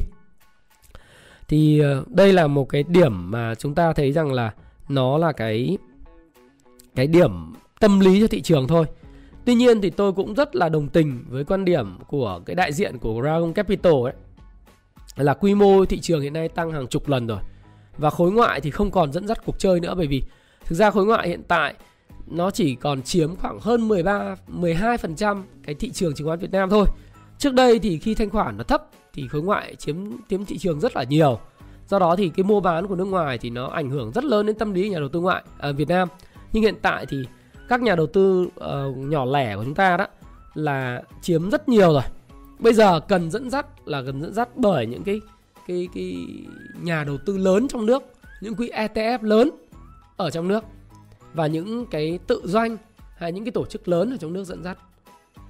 [1.47, 4.53] Thì đây là một cái điểm mà chúng ta thấy rằng là
[4.89, 5.77] nó là cái
[6.95, 8.85] cái điểm tâm lý cho thị trường thôi.
[9.45, 12.73] Tuy nhiên thì tôi cũng rất là đồng tình với quan điểm của cái đại
[12.73, 14.13] diện của Dragon Capital ấy,
[15.15, 17.39] là quy mô thị trường hiện nay tăng hàng chục lần rồi.
[17.97, 20.23] Và khối ngoại thì không còn dẫn dắt cuộc chơi nữa bởi vì
[20.65, 21.73] thực ra khối ngoại hiện tại
[22.27, 26.69] nó chỉ còn chiếm khoảng hơn 13 12% cái thị trường chứng khoán Việt Nam
[26.69, 26.85] thôi.
[27.37, 29.95] Trước đây thì khi thanh khoản nó thấp thì khối ngoại chiếm
[30.29, 31.39] chiếm thị trường rất là nhiều.
[31.87, 34.45] Do đó thì cái mua bán của nước ngoài thì nó ảnh hưởng rất lớn
[34.45, 36.07] đến tâm lý nhà đầu tư ngoại ở Việt Nam.
[36.53, 37.17] Nhưng hiện tại thì
[37.69, 40.07] các nhà đầu tư uh, nhỏ lẻ của chúng ta đó
[40.53, 42.03] là chiếm rất nhiều rồi
[42.59, 45.21] bây giờ cần dẫn dắt là cần dẫn dắt bởi những cái
[45.67, 46.17] cái cái
[46.81, 48.03] nhà đầu tư lớn trong nước
[48.41, 49.51] những quỹ ETF lớn
[50.17, 50.63] ở trong nước
[51.33, 52.77] và những cái tự doanh
[53.17, 54.77] hay những cái tổ chức lớn ở trong nước dẫn dắt.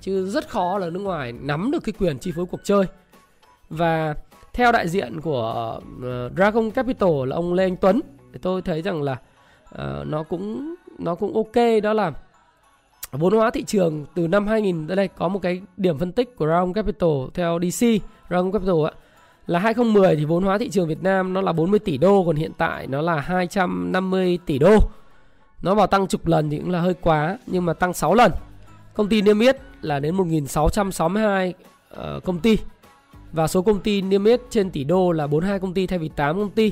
[0.01, 2.85] Chứ rất khó là nước ngoài nắm được cái quyền chi phối cuộc chơi.
[3.69, 4.15] Và
[4.53, 8.01] theo đại diện của ờ, Dragon Capital là ông Lê Anh Tuấn
[8.33, 9.17] thì tôi thấy rằng là
[9.75, 11.83] uh, nó cũng nó cũng ok.
[11.83, 12.11] Đó là
[13.11, 16.35] vốn hóa thị trường từ năm 2000 tới đây có một cái điểm phân tích
[16.35, 17.85] của Dragon Capital theo DC
[18.29, 18.93] Dragon Capital ạ
[19.47, 22.35] là 2010 thì vốn hóa thị trường Việt Nam nó là 40 tỷ đô còn
[22.35, 24.77] hiện tại nó là 250 tỷ đô.
[25.61, 28.31] Nó vào tăng chục lần thì cũng là hơi quá nhưng mà tăng 6 lần.
[28.93, 31.55] Công ty niêm yết là đến 1662 uh,
[31.89, 32.57] ờ, công ty
[33.31, 36.09] và số công ty niêm yết trên tỷ đô là 42 công ty thay vì
[36.09, 36.71] 8 công ty.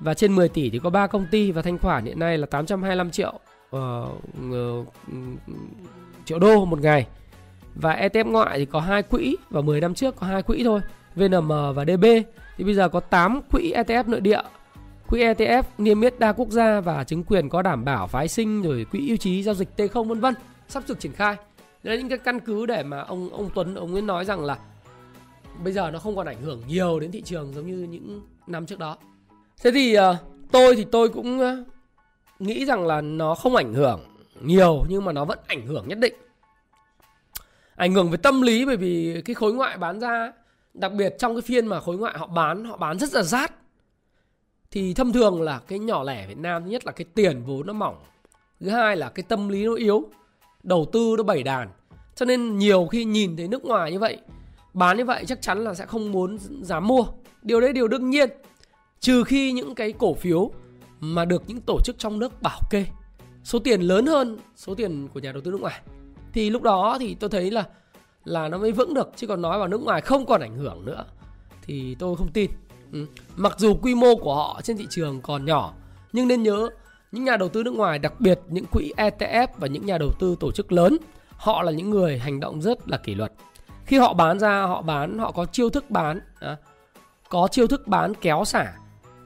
[0.00, 2.46] Và trên 10 tỷ thì có 3 công ty và thanh khoản hiện nay là
[2.46, 3.40] 825 triệu
[3.76, 3.80] uh,
[4.50, 4.86] uh,
[6.24, 7.06] triệu đô một ngày.
[7.74, 10.80] Và ETF ngoại thì có hai quỹ và 10 năm trước có hai quỹ thôi.
[11.16, 12.04] VNM và DB
[12.56, 14.40] thì bây giờ có 8 quỹ ETF nội địa
[15.08, 18.62] quỹ ETF niêm yết đa quốc gia và chứng quyền có đảm bảo phái sinh
[18.62, 20.34] rồi quỹ ưu trí giao dịch T0 vân vân,
[20.68, 21.36] sắp được triển khai.
[21.82, 24.44] Đây là những cái căn cứ để mà ông ông Tuấn, ông ấy nói rằng
[24.44, 24.58] là
[25.64, 28.66] bây giờ nó không còn ảnh hưởng nhiều đến thị trường giống như những năm
[28.66, 28.96] trước đó.
[29.62, 30.16] Thế thì ờ,
[30.52, 31.64] tôi thì tôi cũng ờ,
[32.38, 34.00] nghĩ rằng là nó không ảnh hưởng
[34.40, 36.14] nhiều nhưng mà nó vẫn ảnh hưởng nhất định.
[37.76, 40.32] Ảnh hưởng về tâm lý bởi vì cái khối ngoại bán ra
[40.74, 43.52] đặc biệt trong cái phiên mà khối ngoại họ bán họ bán rất là rát.
[44.70, 47.66] Thì thông thường là cái nhỏ lẻ Việt Nam, thứ nhất là cái tiền vốn
[47.66, 47.96] nó mỏng.
[48.60, 50.08] Thứ hai là cái tâm lý nó yếu.
[50.62, 51.68] Đầu tư nó bảy đàn.
[52.14, 54.18] Cho nên nhiều khi nhìn thấy nước ngoài như vậy,
[54.74, 57.04] bán như vậy chắc chắn là sẽ không muốn dám mua.
[57.42, 58.30] Điều đấy điều đương nhiên.
[59.00, 60.50] Trừ khi những cái cổ phiếu
[61.00, 62.86] mà được những tổ chức trong nước bảo kê.
[63.44, 65.80] Số tiền lớn hơn số tiền của nhà đầu tư nước ngoài.
[66.32, 67.64] Thì lúc đó thì tôi thấy là
[68.24, 70.84] là nó mới vững được chứ còn nói vào nước ngoài không còn ảnh hưởng
[70.84, 71.04] nữa.
[71.62, 72.50] Thì tôi không tin.
[72.92, 73.06] Ừ.
[73.36, 75.72] mặc dù quy mô của họ trên thị trường còn nhỏ
[76.12, 76.68] nhưng nên nhớ
[77.12, 80.10] những nhà đầu tư nước ngoài đặc biệt những quỹ ETF và những nhà đầu
[80.20, 80.96] tư tổ chức lớn
[81.30, 83.32] họ là những người hành động rất là kỷ luật.
[83.86, 86.56] Khi họ bán ra họ bán họ có chiêu thức bán à,
[87.28, 88.72] có chiêu thức bán kéo xả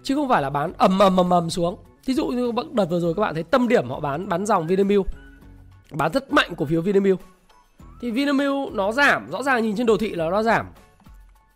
[0.02, 1.76] chứ không phải là bán ầm ầm ầm ầm xuống.
[2.06, 4.66] Thí dụ như đợt vừa rồi các bạn thấy tâm điểm họ bán bán dòng
[4.66, 5.06] Vinamilk
[5.90, 7.20] bán rất mạnh cổ phiếu Vinamilk
[8.00, 10.66] thì Vinamilk nó giảm, rõ ràng nhìn trên đồ thị là nó giảm.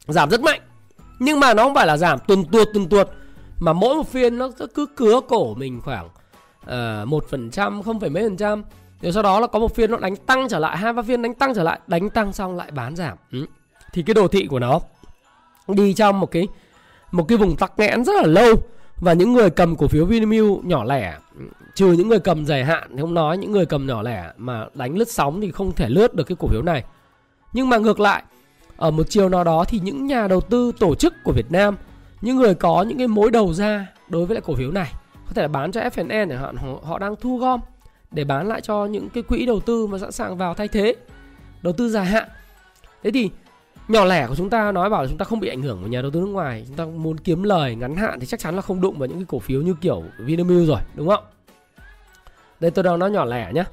[0.07, 0.61] Giảm rất mạnh.
[1.19, 3.09] Nhưng mà nó không phải là giảm, tuần tuột tuần tuột.
[3.61, 6.09] Mà mỗi một phiên nó cứ cứa cổ mình khoảng
[6.67, 8.63] ờ, một phần trăm, không phải mấy phần trăm.
[9.03, 11.23] Rồi sau đó là có một phiên nó đánh tăng trở lại, hai ba phiên
[11.23, 13.19] đánh tăng trở lại, đánh tăng xong lại bán giảm.
[13.33, 13.47] Ừ.
[13.93, 14.81] thì cái đồ thị của nó
[15.69, 16.49] đi trong một cái
[17.13, 18.55] một cái vùng tắc nghẽn rất là lâu
[19.03, 21.19] và những người cầm cổ phiếu Vinamilk nhỏ lẻ,
[21.75, 24.67] trừ những người cầm dài hạn thì không nói, những người cầm nhỏ lẻ mà
[24.75, 26.85] đánh lướt sóng thì không thể lướt được cái cổ phiếu này.
[27.53, 28.23] Nhưng mà ngược lại,
[28.77, 31.77] ở một chiều nào đó thì những nhà đầu tư tổ chức của Việt Nam,
[32.21, 34.93] những người có những cái mối đầu ra đối với lại cổ phiếu này,
[35.27, 37.61] có thể là bán cho FNN để họ họ đang thu gom,
[38.11, 40.97] để bán lại cho những cái quỹ đầu tư mà sẵn sàng vào thay thế,
[41.63, 42.29] đầu tư dài hạn.
[43.03, 43.31] Thế thì
[43.93, 45.89] nhỏ lẻ của chúng ta nói bảo là chúng ta không bị ảnh hưởng của
[45.89, 46.65] nhà đầu tư nước ngoài.
[46.67, 49.19] Chúng ta muốn kiếm lời ngắn hạn thì chắc chắn là không đụng vào những
[49.19, 51.25] cái cổ phiếu như kiểu Vinamilk rồi, đúng không?
[52.61, 53.65] Đây, tôi đang nói nhỏ lẻ nhá.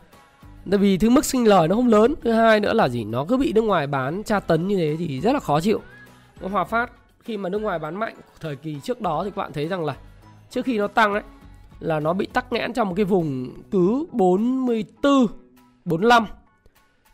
[0.72, 3.04] Tại vì thứ mức sinh lời nó không lớn, thứ hai nữa là gì?
[3.04, 5.82] Nó cứ bị nước ngoài bán tra tấn như thế thì rất là khó chịu.
[6.42, 6.92] Hòa phát,
[7.24, 9.86] khi mà nước ngoài bán mạnh thời kỳ trước đó thì các bạn thấy rằng
[9.86, 9.96] là
[10.50, 11.24] trước khi nó tăng ấy,
[11.80, 15.28] là nó bị tắc nghẽn trong một cái vùng cứ 44
[15.86, 16.26] 45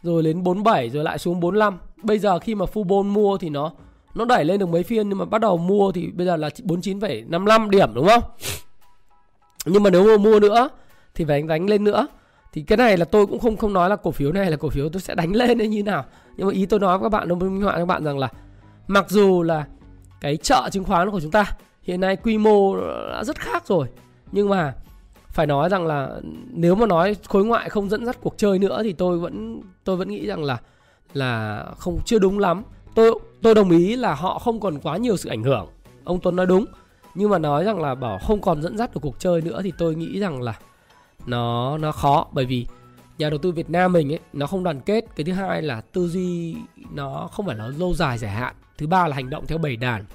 [0.04, 3.72] rồi đến 47 rồi lại xuống 45 bây giờ khi mà Fubon mua thì nó
[4.15, 6.50] nó đẩy lên được mấy phiên nhưng mà bắt đầu mua thì bây giờ là
[6.50, 8.24] 49,55 điểm đúng không?
[9.65, 10.70] Nhưng mà nếu mà mua nữa
[11.15, 12.08] thì phải đánh lên nữa.
[12.54, 14.70] Thì cái này là tôi cũng không không nói là cổ phiếu này là cổ
[14.70, 16.06] phiếu tôi sẽ đánh lên hay như nào.
[16.38, 18.30] Nhưng mà ý tôi nói với các bạn đồng minh họa các bạn rằng là
[18.88, 19.65] mặc dù là
[20.22, 21.46] cái chợ chứng khoán của chúng ta
[21.82, 22.76] hiện nay quy mô
[23.12, 23.88] đã rất khác rồi
[24.32, 24.74] nhưng mà
[25.28, 26.10] phải nói rằng là
[26.50, 29.96] nếu mà nói khối ngoại không dẫn dắt cuộc chơi nữa thì tôi vẫn tôi
[29.96, 30.58] vẫn nghĩ rằng là
[31.15, 32.63] là không, chưa đúng lắm.
[32.95, 35.67] Tôi tôi đồng ý là họ không còn quá nhiều sự ảnh hưởng.
[36.04, 36.65] Ông Tuấn nói đúng.
[37.15, 39.73] Nhưng mà nói rằng là bảo không còn dẫn dắt được cuộc chơi nữa thì
[39.78, 40.60] tôi nghĩ rằng là
[41.25, 42.28] nó nó khó.
[42.32, 42.67] Bởi vì
[43.17, 45.06] nhà đầu tư Việt Nam mình ấy, nó không đoàn kết.
[45.15, 46.56] Cái thứ hai là tư duy
[46.93, 48.56] nó không phải là lâu dài dài hạn.
[48.78, 50.06] Thứ ba là hành động theo bầy đàn.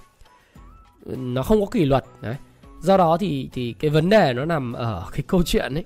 [1.06, 2.36] Nó không có kỷ luật, đấy.
[2.80, 5.84] Do đó thì thì cái vấn đề nó nằm ở cái câu chuyện ấy.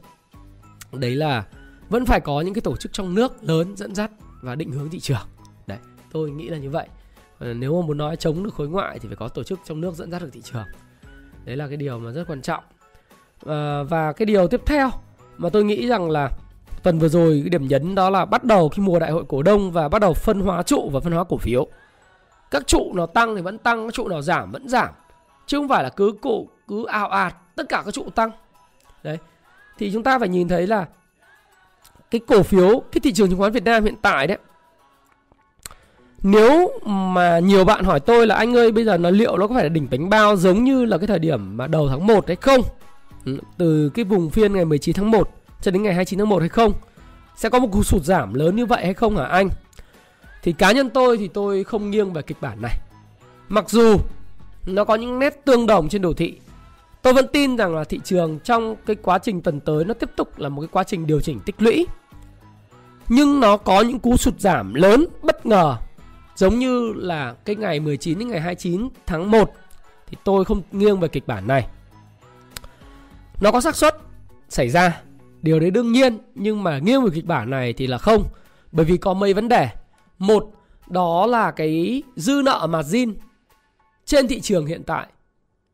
[0.92, 1.44] Đấy là
[1.88, 4.10] vẫn phải có những cái tổ chức trong nước lớn dẫn dắt
[4.44, 5.26] và định hướng thị trường.
[5.66, 5.78] Đấy
[6.12, 6.88] tôi nghĩ là như vậy.
[7.38, 9.80] Ờ, nếu mà muốn nói chống được khối ngoại thì phải có tổ chức trong
[9.80, 10.64] nước dẫn dắt được thị trường.
[11.44, 12.64] Đấy là cái điều mà rất quan trọng.
[13.46, 14.90] À, và cái điều tiếp theo
[15.36, 16.30] mà tôi nghĩ rằng là
[16.82, 19.42] tuần vừa rồi cái điểm nhấn đó là bắt đầu khi mùa đại hội cổ
[19.42, 21.66] đông và bắt đầu phân hóa trụ và phân hóa cổ phiếu.
[22.50, 24.88] Các trụ nào tăng thì vẫn tăng các trụ nào giảm vẫn giảm
[25.46, 28.30] chứ không phải là cứ cổ cứ ảo ạt tất cả các trụ tăng.
[29.02, 29.18] Đấy
[29.78, 30.86] thì chúng ta phải nhìn thấy là
[32.14, 34.38] cái cổ phiếu, cái thị trường chứng khoán Việt Nam hiện tại đấy
[36.22, 39.54] nếu mà nhiều bạn hỏi tôi là anh ơi, bây giờ nó liệu nó có
[39.54, 42.26] phải là đỉnh bánh bao giống như là cái thời điểm mà đầu tháng 1
[42.26, 42.60] hay không
[43.24, 45.30] ừ, từ cái vùng phiên ngày 19 tháng 1
[45.62, 46.72] cho đến ngày 29 tháng 1 hay không
[47.36, 49.48] sẽ có một cú sụt giảm lớn như vậy hay không hả anh?
[50.42, 52.78] Thì cá nhân tôi thì tôi không nghiêng về kịch bản này.
[53.48, 53.96] Mặc dù
[54.66, 56.38] nó có những nét tương đồng trên đồ thị,
[57.04, 60.10] Tôi vẫn tin rằng là thị trường trong cái quá trình tuần tới nó tiếp
[60.16, 61.86] tục là một cái quá trình điều chỉnh tích lũy.
[63.08, 65.76] Nhưng nó có những cú sụt giảm lớn bất ngờ
[66.36, 69.50] giống như là cái ngày 19 đến ngày 29 tháng 1
[70.06, 71.66] thì tôi không nghiêng về kịch bản này.
[73.40, 73.96] Nó có xác suất
[74.48, 75.02] xảy ra,
[75.42, 78.24] điều đấy đương nhiên nhưng mà nghiêng về kịch bản này thì là không
[78.72, 79.68] bởi vì có mấy vấn đề.
[80.18, 80.50] Một
[80.86, 83.14] đó là cái dư nợ margin
[84.04, 85.06] trên thị trường hiện tại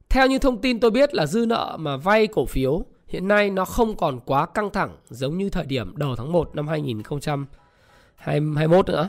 [0.09, 3.51] theo như thông tin tôi biết là dư nợ mà vay cổ phiếu hiện nay
[3.51, 8.89] nó không còn quá căng thẳng giống như thời điểm đầu tháng 1 năm 2021
[8.89, 9.09] nữa.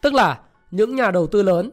[0.00, 1.70] Tức là những nhà đầu tư lớn,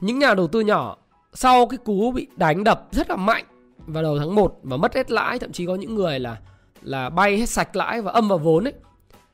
[0.00, 0.96] những nhà đầu tư nhỏ
[1.32, 3.44] sau cái cú bị đánh đập rất là mạnh
[3.78, 6.36] vào đầu tháng 1 và mất hết lãi, thậm chí có những người là
[6.82, 8.74] là bay hết sạch lãi và âm vào vốn ấy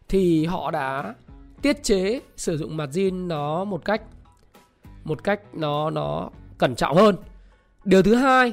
[0.09, 1.14] thì họ đã
[1.62, 4.03] tiết chế sử dụng margin nó một cách
[5.05, 7.16] một cách nó nó cẩn trọng hơn
[7.85, 8.53] Điều thứ hai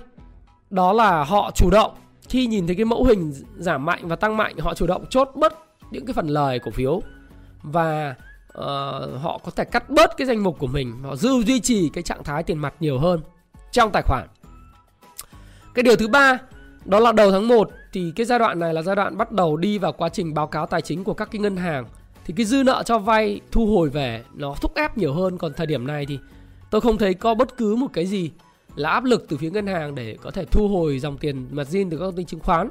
[0.70, 1.92] đó là họ chủ động
[2.32, 5.30] khi nhìn thấy cái mẫu hình giảm mạnh và tăng mạnh họ chủ động chốt
[5.36, 5.54] bớt
[5.92, 7.02] những cái phần lời cổ phiếu.
[7.64, 8.16] Và
[8.58, 8.64] uh,
[9.22, 12.04] họ có thể cắt bớt cái danh mục của mình họ dư duy trì cái
[12.04, 13.22] trạng thái tiền mặt nhiều hơn
[13.72, 14.28] trong tài khoản.
[15.74, 16.38] Cái điều thứ ba
[16.86, 19.58] đó là đầu tháng 1 thì cái giai đoạn này là giai đoạn bắt đầu
[19.58, 21.86] đi vào quá trình báo cáo tài chính của các cái ngân hàng.
[22.26, 25.38] Thì cái dư nợ cho vay thu hồi về nó thúc ép nhiều hơn.
[25.38, 26.20] Còn thời điểm này thì
[26.70, 28.32] tôi không thấy có bất cứ một cái gì
[28.76, 31.68] là áp lực từ phía ngân hàng để có thể thu hồi dòng tiền mặt
[31.68, 32.70] zin từ các công ty chứng khoán.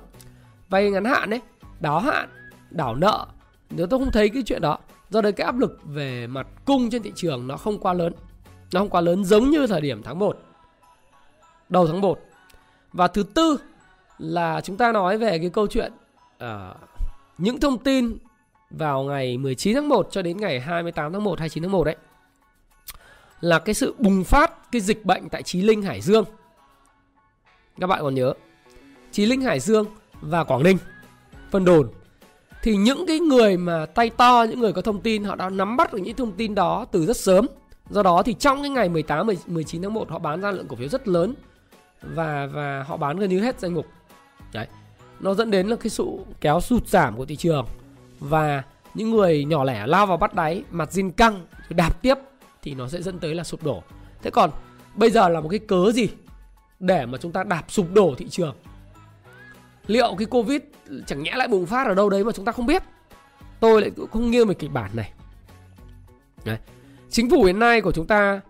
[0.69, 1.41] Vay ngắn hạn đấy
[1.81, 2.29] đáo hạn
[2.71, 3.27] đảo nợ.
[3.71, 4.79] Nếu tôi không thấy cái chuyện đó
[5.11, 8.13] do đấy cái áp lực về mặt cung trên thị trường nó không quá lớn.
[8.73, 10.37] Nó không quá lớn giống như thời điểm tháng 1
[11.69, 12.21] đầu tháng 1
[12.93, 13.61] và thứ tư
[14.19, 15.93] là chúng ta nói về cái câu chuyện
[16.45, 16.77] uh,
[17.39, 18.17] những thông tin
[18.71, 21.97] vào ngày 19 tháng 1 cho đến ngày 28 tháng 1 29 tháng 1 đấy
[23.41, 26.25] là cái sự bùng phát cái dịch bệnh tại Chí Linh Hải Dương.
[27.81, 28.33] Các bạn còn nhớ
[29.13, 29.87] Chí Linh Hải Dương
[30.21, 30.79] và Quảng Ninh
[31.51, 31.89] Vân Đồn
[32.63, 35.77] thì những cái người mà tay to những người có thông tin họ đã nắm
[35.77, 37.47] bắt được những thông tin đó từ rất sớm.
[37.91, 40.77] Do đó thì trong cái ngày 18 19 tháng 1 họ bán ra lượng cổ
[40.77, 41.35] phiếu rất lớn
[42.03, 43.87] và và họ bán gần như hết danh mục.
[44.53, 44.67] Đấy.
[45.21, 46.07] Nó dẫn đến là cái sự
[46.41, 47.67] kéo sụt giảm của thị trường
[48.21, 48.63] và
[48.95, 52.15] những người nhỏ lẻ lao vào bắt đáy, mặt zin căng, đạp tiếp
[52.63, 53.83] thì nó sẽ dẫn tới là sụp đổ.
[54.23, 54.51] Thế còn
[54.95, 56.09] bây giờ là một cái cớ gì
[56.81, 58.55] để mà chúng ta đạp sụp đổ thị trường?
[59.87, 60.61] Liệu cái Covid
[61.07, 62.83] chẳng nhẽ lại bùng phát ở đâu đấy mà chúng ta không biết?
[63.61, 65.13] Tôi lại không nghiêng về kịch bản này.
[66.45, 66.59] Đấy.
[67.11, 68.41] Chính phủ hiện nay của chúng ta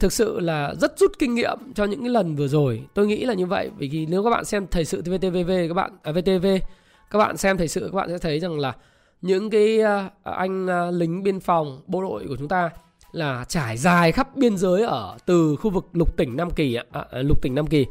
[0.00, 2.86] thực sự là rất rút kinh nghiệm cho những cái lần vừa rồi.
[2.94, 5.74] Tôi nghĩ là như vậy vì khi nếu các bạn xem thời sự VTV các
[5.74, 6.46] bạn à, VTV
[7.10, 8.72] các bạn xem thời sự các bạn sẽ thấy rằng là
[9.22, 12.70] những cái à, anh à, lính biên phòng bộ đội của chúng ta
[13.16, 16.84] là trải dài khắp biên giới ở từ khu vực lục tỉnh Nam Kỳ à,
[17.10, 17.86] à, lục tỉnh Nam Kỳ.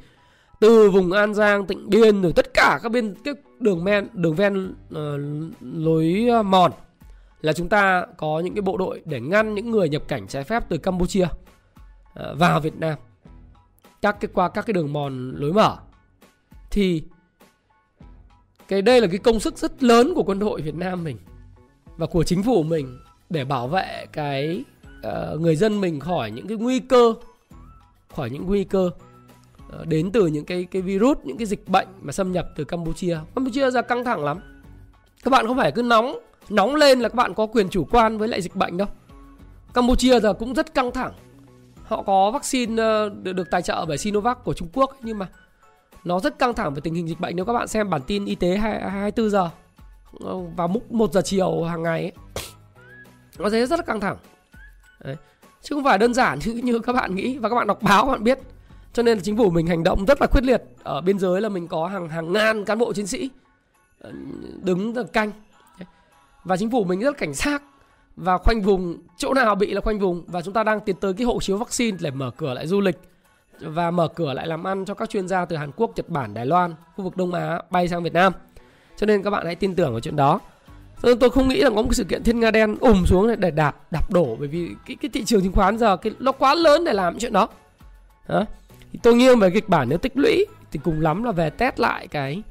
[0.60, 4.36] Từ vùng An Giang, Tịnh Biên rồi tất cả các biên các đường men đường
[4.36, 4.98] ven uh,
[5.62, 6.72] lối ờ, mòn
[7.42, 10.44] là chúng ta có những cái bộ đội để ngăn những người nhập cảnh trái
[10.44, 12.96] phép từ Campuchia uh, vào Việt Nam.
[14.02, 15.78] Các cái qua các cái đường mòn lối mở.
[16.72, 17.04] Thì
[18.68, 21.18] cái đây là cái công sức rất lớn của quân đội Việt Nam mình
[21.98, 24.64] và của chính phủ mình để bảo vệ cái
[25.06, 27.14] uh, người dân mình khỏi những cái nguy cơ
[28.16, 28.90] khỏi những nguy cơ
[29.82, 32.64] uh, đến từ những cái cái virus những cái dịch bệnh mà xâm nhập từ
[32.64, 33.18] Campuchia.
[33.36, 34.40] Campuchia ra căng thẳng lắm.
[35.24, 38.18] Các bạn không phải cứ nóng nóng lên là các bạn có quyền chủ quan
[38.18, 38.88] với lại dịch bệnh đâu.
[39.74, 41.14] Campuchia giờ cũng rất căng thẳng.
[41.84, 45.28] Họ có vaccine uh, được, được tài trợ bởi Sinovac của Trung Quốc nhưng mà
[46.04, 47.36] nó rất căng thẳng về tình hình dịch bệnh.
[47.36, 49.50] Nếu các bạn xem bản tin y tế 24 giờ
[50.56, 52.12] vào lúc 1 giờ chiều hàng ngày ấy,
[53.40, 54.18] nó thấy rất là căng thẳng.
[55.06, 55.16] Đấy.
[55.62, 58.06] chứ không phải đơn giản như như các bạn nghĩ và các bạn đọc báo
[58.06, 58.40] các bạn biết.
[58.94, 60.64] Cho nên là chính phủ mình hành động rất là quyết liệt.
[60.84, 63.30] Ở biên giới là mình có hàng hàng ngàn cán bộ chiến sĩ
[64.00, 64.12] ờ,
[64.62, 65.32] đứng canh.
[66.44, 67.64] Và chính phủ mình rất cảnh giác
[68.16, 68.98] và khoanh vùng.
[69.18, 70.24] Chỗ nào bị là khoanh vùng.
[70.28, 72.82] Và chúng ta đang tiến tới cái hộ chiếu vaccine để mở cửa lại du
[72.82, 72.98] lịch
[73.60, 76.34] và mở cửa lại làm ăn cho các chuyên gia từ Hàn Quốc, Nhật Bản,
[76.34, 78.34] Đài Loan, khu vực Đông Á bay sang Việt Nam.
[78.98, 80.40] Cho nên các bạn hãy tin tưởng vào chuyện đó
[81.06, 83.52] tôi, tôi không nghĩ là có một sự kiện thiên nga đen ùm xuống để
[83.52, 86.56] đạp đạp đổ bởi vì cái cái thị trường chứng khoán giờ cái nó quá
[86.56, 87.48] lớn để làm chuyện đó.
[88.28, 88.46] Đó
[88.94, 91.80] thì tôi nghiêng về kịch bản nếu tích lũy thì cùng lắm là về test
[91.80, 92.44] lại cái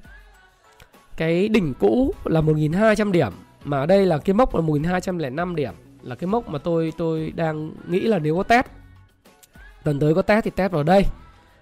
[1.17, 3.33] cái đỉnh cũ là 1.200 điểm
[3.65, 7.33] mà ở đây là cái mốc là 1.205 điểm là cái mốc mà tôi tôi
[7.37, 8.67] đang nghĩ là nếu có test
[9.85, 11.03] tuần tới có test thì test vào đây.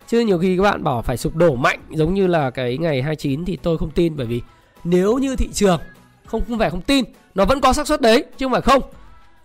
[0.07, 3.03] Chứ nhiều khi các bạn bảo phải sụp đổ mạnh giống như là cái ngày
[3.03, 4.43] 29 thì tôi không tin bởi vì
[4.85, 5.81] nếu như thị trường
[6.33, 7.05] không không vẻ không tin,
[7.35, 8.83] nó vẫn có xác suất đấy, chứ không phải không.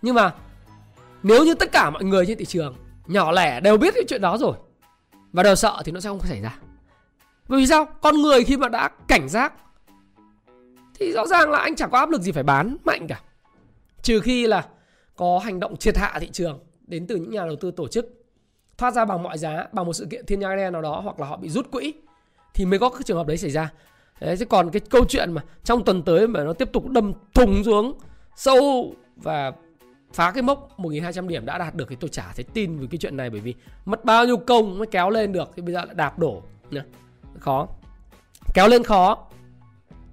[0.02, 0.34] Nhưng mà
[1.22, 2.74] nếu như tất cả mọi người trên thị trường
[3.06, 4.56] nhỏ lẻ đều biết cái chuyện đó rồi
[5.32, 6.58] và đều sợ thì nó sẽ không xảy ra.
[7.48, 7.84] Bởi vì sao?
[8.00, 9.52] Con người khi mà đã cảnh giác
[10.94, 13.20] thì rõ ràng là anh chẳng có áp lực gì phải bán mạnh cả.
[14.02, 14.66] Trừ khi là
[15.16, 18.06] có hành động triệt hạ thị trường đến từ những nhà đầu tư tổ chức,
[18.78, 21.20] thoát ra bằng mọi giá, bằng một sự kiện thiên nhai đen nào đó hoặc
[21.20, 21.94] là họ bị rút quỹ
[22.54, 23.72] thì mới có cái trường hợp đấy xảy ra
[24.20, 27.12] đấy, chứ còn cái câu chuyện mà trong tuần tới mà nó tiếp tục đâm
[27.34, 27.98] thùng xuống
[28.36, 29.52] sâu và
[30.12, 32.98] phá cái mốc 1.200 điểm đã đạt được thì tôi chả thấy tin về cái
[32.98, 33.54] chuyện này bởi vì
[33.84, 36.84] mất bao nhiêu công mới kéo lên được, thì bây giờ lại đạp đổ Nha.
[37.38, 37.68] khó.
[38.54, 39.18] Kéo lên khó.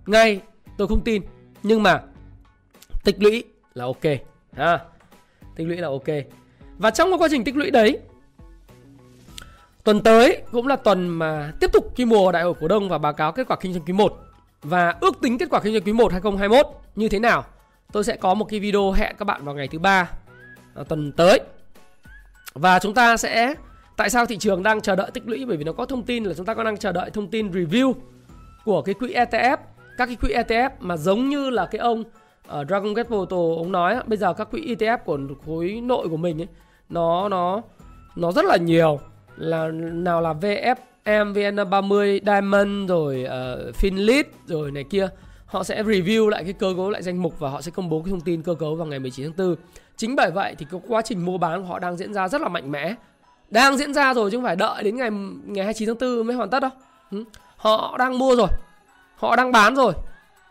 [0.05, 0.41] Ngay,
[0.77, 1.21] tôi không tin.
[1.63, 2.01] Nhưng mà
[3.03, 3.43] tích lũy
[3.73, 4.03] là ok,
[4.53, 4.79] ha.
[5.55, 6.07] Tích lũy là ok.
[6.77, 7.99] Và trong cái quá trình tích lũy đấy
[9.85, 12.97] tuần tới cũng là tuần mà tiếp tục cái mùa đại hội cổ đông và
[12.97, 14.17] báo cáo kết quả kinh doanh quý 1
[14.63, 17.43] và ước tính kết quả kinh doanh quý 1 2021 như thế nào?
[17.91, 20.09] Tôi sẽ có một cái video hẹn các bạn vào ngày thứ ba
[20.75, 21.39] à, tuần tới.
[22.53, 23.53] Và chúng ta sẽ
[23.97, 25.45] tại sao thị trường đang chờ đợi tích lũy?
[25.45, 27.51] Bởi vì nó có thông tin là chúng ta có đang chờ đợi thông tin
[27.51, 27.93] review
[28.65, 29.57] của cái quỹ ETF
[29.97, 32.03] các cái quỹ ETF mà giống như là cái ông
[32.47, 36.07] ở uh, Dragon Gate Portal ông nói bây giờ các quỹ ETF của khối nội
[36.09, 36.47] của mình ấy
[36.89, 37.61] nó nó
[38.15, 38.99] nó rất là nhiều
[39.37, 45.09] là nào là VFM, VN30, Diamond rồi uh, Finlit rồi này kia
[45.45, 48.01] họ sẽ review lại cái cơ cấu lại danh mục và họ sẽ công bố
[48.01, 49.55] cái thông tin cơ cấu vào ngày 19 tháng 4.
[49.97, 52.41] Chính bởi vậy thì cái quá trình mua bán của họ đang diễn ra rất
[52.41, 52.95] là mạnh mẽ.
[53.49, 55.09] Đang diễn ra rồi chứ không phải đợi đến ngày
[55.45, 56.71] ngày 29 tháng 4 mới hoàn tất đâu.
[57.11, 57.23] Ừ.
[57.57, 58.47] Họ đang mua rồi.
[59.15, 59.93] Họ đang bán rồi.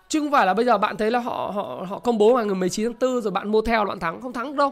[0.09, 2.47] Chứ không phải là bây giờ bạn thấy là họ họ họ công bố vào
[2.47, 4.71] ngày 19 tháng 4 rồi bạn mua theo loạn bạn thắng, không thắng được đâu.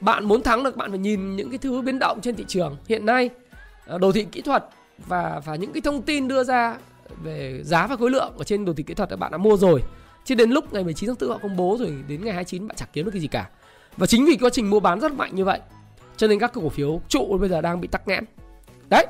[0.00, 2.76] Bạn muốn thắng được bạn phải nhìn những cái thứ biến động trên thị trường
[2.88, 3.30] hiện nay,
[3.86, 4.64] à, đồ thị kỹ thuật
[5.06, 6.76] và và những cái thông tin đưa ra
[7.22, 9.56] về giá và khối lượng ở trên đồ thị kỹ thuật các bạn đã mua
[9.56, 9.82] rồi.
[10.24, 12.76] Chứ đến lúc ngày 19 tháng 4 họ công bố rồi đến ngày 29 bạn
[12.76, 13.48] chẳng kiếm được cái gì cả.
[13.96, 15.60] Và chính vì quá trình mua bán rất mạnh như vậy
[16.20, 18.24] cho nên các cổ phiếu trụ bây giờ đang bị tắc nghẽn.
[18.90, 19.06] Đấy.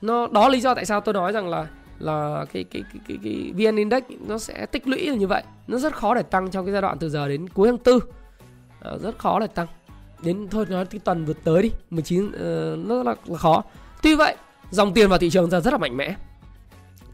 [0.00, 1.66] Nó đó lý do tại sao tôi nói rằng là
[1.98, 5.42] là cái cái cái cái, cái VN Index nó sẽ tích lũy là như vậy.
[5.66, 8.00] Nó rất khó để tăng trong cái giai đoạn từ giờ đến cuối tháng tư,
[8.80, 9.66] À, rất khó để tăng.
[10.22, 13.38] Đến thôi nói cái tuần vượt tới đi, 19 uh, ờ, nó rất là, là
[13.38, 13.62] khó.
[14.02, 14.36] Tuy vậy,
[14.70, 16.14] dòng tiền vào thị trường ra rất là mạnh mẽ.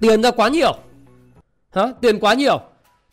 [0.01, 0.73] Tiền ra quá nhiều.
[1.71, 1.93] Hả?
[2.01, 2.61] Tiền quá nhiều.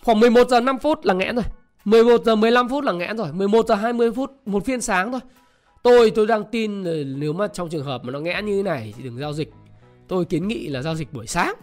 [0.04, 1.46] Khoảng 11 giờ 5 phút là nghẽn rồi.
[1.86, 3.34] 11 giờ 15 phút là nghẽn rồi.
[3.34, 5.22] 11 giờ 20 phút một phiên sáng thôi.
[5.84, 6.84] Tôi tôi đang tin
[7.20, 9.54] nếu mà trong trường hợp mà nó nghẽn như thế này thì đừng giao dịch.
[10.08, 11.54] Tôi kiến nghị là giao dịch buổi sáng.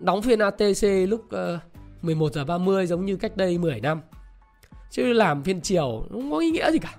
[0.00, 4.00] Đóng phiên ATC lúc ờ, uh, 11 giờ 30 giống như cách đây 10 năm.
[4.90, 6.94] Chứ làm phiên chiều không có ý nghĩa gì cả.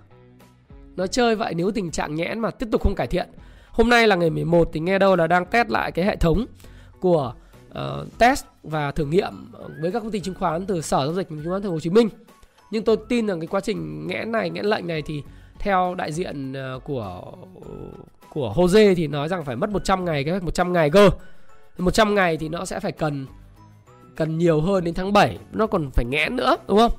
[0.95, 3.29] Nó chơi vậy nếu tình trạng nhẽn mà tiếp tục không cải thiện.
[3.69, 6.45] Hôm nay là ngày 11 thì nghe đâu là đang test lại cái hệ thống
[6.99, 7.33] của
[7.69, 11.29] uh, test và thử nghiệm với các công ty chứng khoán từ sở giao dịch
[11.29, 12.09] chứng khoán thành phố Hồ Chí Minh.
[12.71, 15.23] Nhưng tôi tin rằng cái quá trình nghẽn này, nghẽn lệnh này thì
[15.59, 17.21] theo đại diện ờ, của
[18.29, 21.09] của Jose thì nói rằng phải mất 100 ngày, cái 100 ngày cơ.
[21.77, 23.25] 100 ngày thì nó sẽ phải cần
[24.15, 26.91] cần nhiều hơn đến tháng 7, nó còn phải nghẽn nữa, đúng không?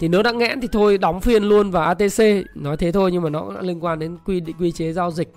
[0.00, 2.24] Thì nếu đã nghẽn thì thôi đóng phiên luôn vào ATC,
[2.54, 5.28] nói thế thôi nhưng mà nó liên quan đến quy định quy chế giao dịch.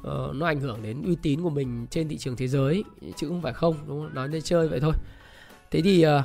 [0.00, 2.84] Uh, nó ảnh hưởng đến uy tín của mình trên thị trường thế giới
[3.16, 4.14] chứ không phải không đúng không?
[4.14, 4.92] nói nên chơi vậy thôi.
[5.70, 6.24] Thế thì uh,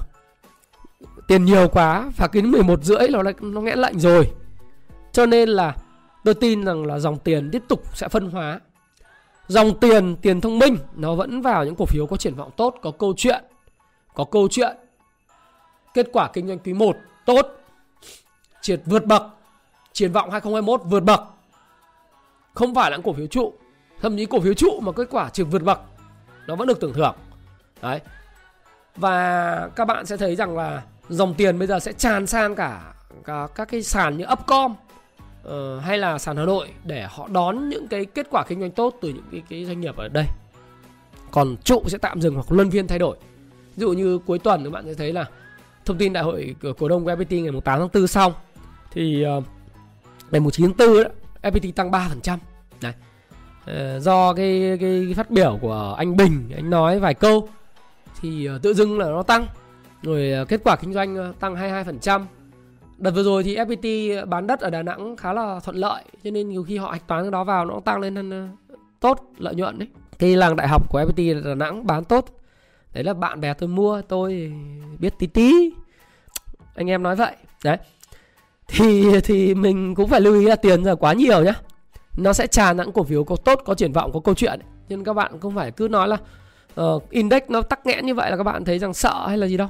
[1.28, 4.32] tiền nhiều quá và cái 11 rưỡi nó nó nghẽn lạnh rồi.
[5.12, 5.76] Cho nên là
[6.24, 8.60] tôi tin rằng là dòng tiền tiếp tục sẽ phân hóa.
[9.48, 12.76] Dòng tiền tiền thông minh nó vẫn vào những cổ phiếu có triển vọng tốt
[12.82, 13.44] có câu chuyện
[14.14, 14.78] có câu chuyện.
[15.94, 16.96] Kết quả kinh doanh quý 1
[17.28, 17.48] tốt.
[18.62, 19.24] Triệt vượt bậc
[19.94, 21.22] triển vọng 2021 vượt bậc.
[22.54, 23.54] Không phải là cổ phiếu trụ
[24.02, 25.80] thậm chí cổ phiếu trụ mà kết quả triệt vượt bậc
[26.48, 27.16] nó vẫn được tưởng thưởng.
[27.82, 28.00] Đấy.
[28.96, 32.94] Và các bạn sẽ thấy rằng là dòng tiền bây giờ sẽ tràn sang cả,
[33.24, 34.72] cả các cái sàn như Upcom
[35.48, 38.72] uh, hay là sàn Hà Nội để họ đón những cái kết quả kinh doanh
[38.72, 40.26] tốt từ những cái, cái doanh nghiệp ở đây.
[41.32, 43.18] Còn trụ sẽ tạm dừng hoặc luân phiên thay đổi.
[43.76, 45.26] Ví dụ như cuối tuần các bạn sẽ thấy là
[45.88, 48.34] thông tin đại hội cổ đông của FPT ngày 8 tháng 4 xong
[48.92, 49.44] thì uh,
[50.32, 51.10] ngày 9 tháng 4 đó,
[51.42, 52.38] FPT tăng 3%
[52.82, 52.94] Đấy.
[53.72, 57.50] Uh, do cái, cái phát biểu của anh Bình anh nói vài câu
[58.22, 59.48] thì uh, tự dưng là nó tăng.
[60.04, 62.26] Rồi uh, kết quả kinh doanh tăng 22%
[62.98, 66.32] đợt vừa rồi thì FPT bán đất ở Đà Nẵng khá là thuận lợi cho
[66.32, 68.56] nên nhiều khi họ hạch toán cái đó vào nó tăng lên hơn
[69.00, 69.88] tốt lợi nhuận đấy.
[70.20, 72.26] Cái làng đại học của FPT Đà Nẵng bán tốt
[72.98, 74.54] đấy là bạn bè tôi mua tôi
[75.00, 75.72] biết tí tí.
[76.76, 77.36] Anh em nói vậy.
[77.64, 77.78] Đấy.
[78.68, 81.54] Thì thì mình cũng phải lưu ý là tiền giờ quá nhiều nhá.
[82.18, 84.60] Nó sẽ tràn những cổ phiếu có tốt có triển vọng có câu chuyện.
[84.90, 86.18] Nhưng nên các bạn không phải cứ nói là
[86.82, 89.48] uh, index nó tắc nghẽn như vậy là các bạn thấy rằng sợ hay là
[89.48, 89.70] gì đâu.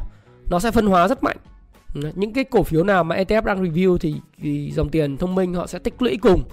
[0.49, 1.37] Nó sẽ phân hóa rất mạnh.
[1.93, 5.53] Những cái cổ phiếu nào mà ETF đang review thì, thì dòng tiền thông minh
[5.53, 6.43] họ sẽ tích lũy cùng.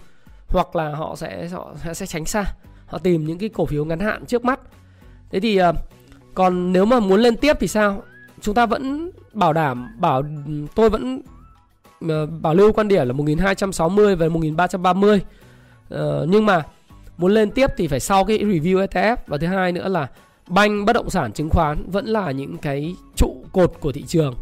[0.48, 2.44] Hoặc là họ sẽ họ sẽ tránh xa.
[2.86, 4.60] Họ tìm những cái cổ phiếu ngắn hạn trước mắt.
[5.30, 5.76] Thế thì uh,
[6.34, 8.02] còn nếu mà muốn lên tiếp thì sao?
[8.40, 10.22] Chúng ta vẫn bảo đảm bảo
[10.74, 11.20] tôi vẫn
[12.08, 15.20] ờ, bảo lưu quan điểm là 1260 và 1330
[15.94, 16.62] uh, nhưng mà
[17.16, 20.08] muốn lên tiếp thì phải sau cái review ETF và thứ hai nữa là
[20.48, 24.34] banh bất động sản chứng khoán vẫn là những cái trụ cột của thị trường.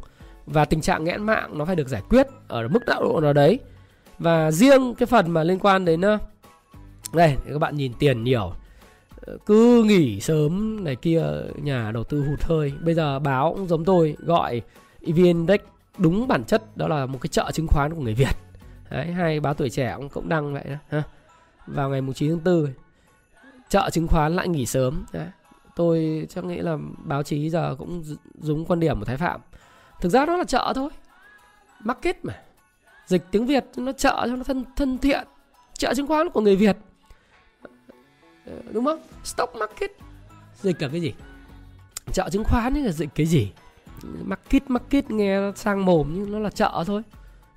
[0.47, 3.59] Và tình trạng nghẽn mạng nó phải được giải quyết ở mức độ nào đấy.
[4.19, 6.19] Và riêng cái phần mà liên quan đến ờ,
[7.15, 8.53] đây các bạn nhìn tiền nhiều
[9.47, 11.25] cứ nghỉ sớm này kia,
[11.57, 12.73] nhà đầu tư hụt hơi.
[12.81, 14.63] Bây giờ báo cũng giống tôi, gọi
[15.07, 15.61] EV Index
[15.99, 18.37] đúng bản chất, đó là một cái chợ chứng khoán của người Việt.
[18.91, 21.03] Đấy, hai báo tuổi trẻ cũng cũng đăng vậy đó, ha.
[21.67, 22.73] Vào ngày 9 tháng 4
[23.69, 25.05] chợ chứng khoán lại nghỉ sớm.
[25.13, 25.27] Đấy.
[25.77, 28.05] tôi chắc nghĩ là báo chí giờ cũng
[28.47, 29.41] đúng quan điểm của Thái Phạm.
[30.01, 30.91] Thực ra nó là chợ thôi,
[31.85, 32.43] market mà.
[33.07, 35.27] Dịch tiếng Việt nó chợ cho nó thân thân thiện.
[35.75, 36.77] Chợ chứng khoán của người Việt.
[38.47, 39.01] Ờ, đúng không?
[39.25, 39.91] Stock market.
[40.61, 41.13] Dịch cả cái gì?
[42.13, 43.53] Chợ chứng khoán là dịch cái gì?
[44.03, 47.03] Market market nghe sang mồm nhưng nó là chợ thôi.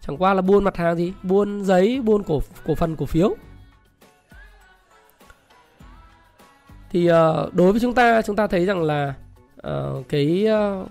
[0.02, 1.14] Chẳng qua là buôn mặt hàng gì?
[1.24, 3.36] Buôn giấy buôn cổ cổ phần cổ phiếu.
[6.90, 9.14] Thì ờ, đối với chúng ta chúng ta thấy rằng là
[9.68, 10.48] uh, cái
[10.82, 10.88] uh,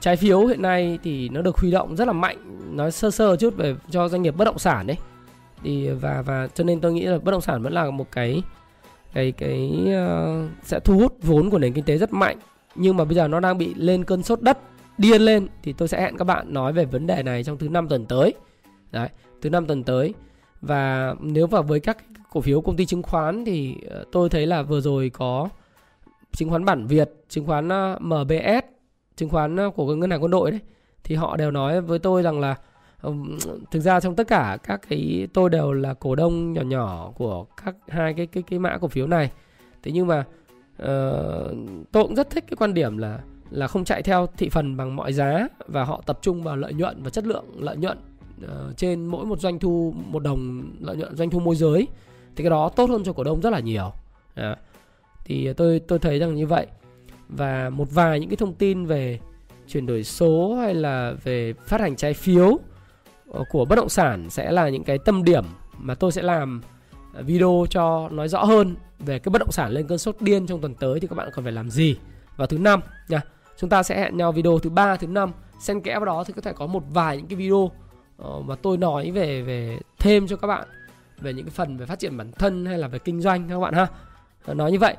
[0.00, 2.36] trái phiếu hiện nay thì nó được huy động rất là mạnh.
[2.76, 4.96] Nói sơ sơ chút về cho doanh nghiệp bất động sản đấy
[5.62, 8.42] thì và và cho nên tôi nghĩ là bất động sản vẫn là một cái
[9.14, 12.36] cái cái uh, sẽ thu hút vốn của nền kinh tế rất mạnh.
[12.74, 14.58] Nhưng mà bây giờ nó đang bị lên cơn sốt đất
[14.98, 17.68] điên lên thì tôi sẽ hẹn các bạn nói về vấn đề này trong thứ
[17.68, 18.34] năm tuần tới.
[18.92, 19.08] Đấy
[19.42, 20.14] thứ năm tuần tới.
[20.60, 21.96] Và nếu vào với các
[22.32, 25.48] cổ phiếu công ty chứng khoán thì ờ, tôi thấy là vừa rồi có
[26.32, 28.64] chứng khoán bản Việt chứng khoán ờ, MBS
[29.16, 30.60] chứng khoán của ngân hàng quân đội đấy
[31.04, 32.56] thì họ đều nói với tôi rằng là
[33.70, 37.46] thực ra trong tất cả các cái tôi đều là cổ đông nhỏ nhỏ của
[37.64, 39.30] các hai cái cái cái mã cổ phiếu này.
[39.82, 40.24] Thế nhưng mà
[40.82, 41.56] uh,
[41.92, 44.96] tôi cũng rất thích cái quan điểm là là không chạy theo thị phần bằng
[44.96, 47.98] mọi giá và họ tập trung vào lợi nhuận và chất lượng lợi nhuận
[48.44, 51.88] uh, trên mỗi một doanh thu một đồng lợi nhuận doanh thu môi giới.
[52.36, 53.92] Thì cái đó tốt hơn cho cổ đông rất là nhiều.
[54.34, 54.56] À,
[55.24, 56.66] thì tôi tôi thấy rằng như vậy.
[57.28, 59.20] Và một vài những cái thông tin về
[59.68, 62.58] chuyển đổi số hay là về phát hành trái phiếu
[63.30, 65.44] Ờ, của bất động sản sẽ là những cái tâm điểm
[65.78, 66.62] mà tôi sẽ làm
[67.14, 70.46] ờ, video cho nói rõ hơn về cái bất động sản lên cơn sốt điên
[70.46, 71.96] trong tuần tới thì các bạn còn phải làm gì.
[72.36, 73.20] Vào thứ năm nha,
[73.56, 75.32] chúng ta sẽ hẹn nhau video thứ ba, thứ năm.
[75.60, 77.70] Xen kẽ vào đó thì có thể có một vài những cái video
[78.18, 80.68] ờ, mà tôi nói về về thêm cho các bạn,
[81.20, 83.58] về những cái phần về phát triển bản thân hay là về kinh doanh các
[83.58, 83.86] bạn ha.
[84.46, 84.96] Nói như vậy.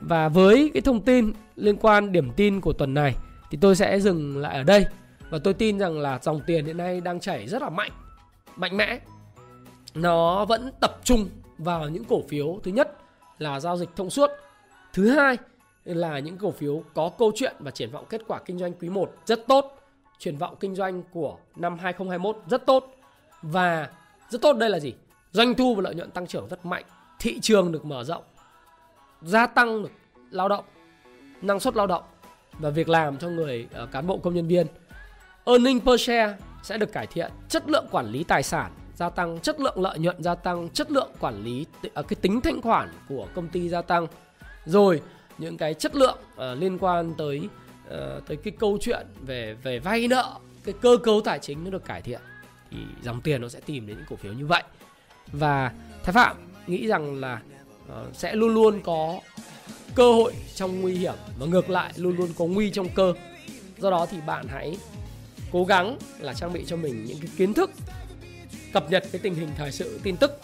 [0.00, 3.16] Và với cái thông tin liên quan điểm tin của tuần này
[3.50, 4.86] thì tôi sẽ dừng lại ở đây
[5.30, 7.92] và tôi tin rằng là dòng tiền hiện nay đang chảy rất là mạnh
[8.56, 8.98] mạnh mẽ.
[9.94, 12.60] Nó vẫn tập trung vào những cổ phiếu.
[12.62, 12.92] Thứ nhất
[13.38, 14.30] là giao dịch thông suốt.
[14.92, 15.36] Thứ hai
[15.84, 18.88] là những cổ phiếu có câu chuyện và triển vọng kết quả kinh doanh quý
[18.88, 19.78] 1 rất tốt.
[20.18, 22.96] Triển vọng kinh doanh của năm 2021 rất tốt.
[23.42, 23.88] Và
[24.30, 24.94] rất tốt đây là gì?
[25.32, 26.84] Doanh thu và lợi nhuận tăng trưởng rất mạnh.
[27.18, 28.22] Thị trường được mở rộng.
[29.22, 29.90] Gia tăng được
[30.30, 30.64] lao động,
[31.42, 32.02] năng suất lao động.
[32.52, 34.66] Và việc làm cho người ờ, cán bộ công nhân viên
[35.46, 39.40] earning per share sẽ được cải thiện chất lượng quản lý tài sản gia tăng
[39.40, 42.88] chất lượng lợi nhuận gia tăng chất lượng quản lý à, cái tính thanh khoản
[43.08, 44.06] của công ty gia tăng.
[44.64, 45.02] Rồi
[45.38, 47.48] những cái chất lượng uh, liên quan tới
[47.86, 51.70] uh, tới cái câu chuyện về về vay nợ cái cơ cấu tài chính nó
[51.70, 52.20] được cải thiện
[52.70, 54.62] thì dòng tiền nó sẽ tìm đến những cổ phiếu như vậy.
[55.32, 55.72] Và
[56.02, 56.36] thái phạm
[56.66, 57.40] nghĩ rằng là
[57.84, 59.20] uh, sẽ luôn luôn có
[59.94, 63.14] cơ hội trong nguy hiểm và ngược lại luôn luôn có nguy trong cơ.
[63.78, 64.76] Do đó thì bạn hãy
[65.56, 67.70] cố gắng là trang bị cho mình những cái kiến thức,
[68.72, 70.40] cập nhật cái tình hình thời sự, tin tức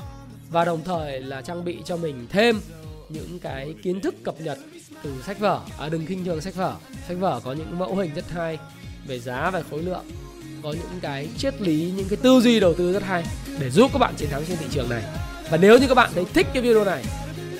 [0.51, 2.61] và đồng thời là trang bị cho mình thêm
[3.09, 4.59] những cái kiến thức cập nhật
[5.03, 5.61] từ sách vở.
[5.79, 6.77] À đừng khinh thường sách vở.
[7.09, 8.59] Sách vở có những mẫu hình rất hay
[9.07, 10.05] về giá và khối lượng,
[10.63, 13.25] có những cái triết lý, những cái tư duy đầu tư rất hay
[13.59, 15.03] để giúp các bạn chiến thắng trên thị trường này.
[15.51, 17.05] Và nếu như các bạn thấy thích cái video này,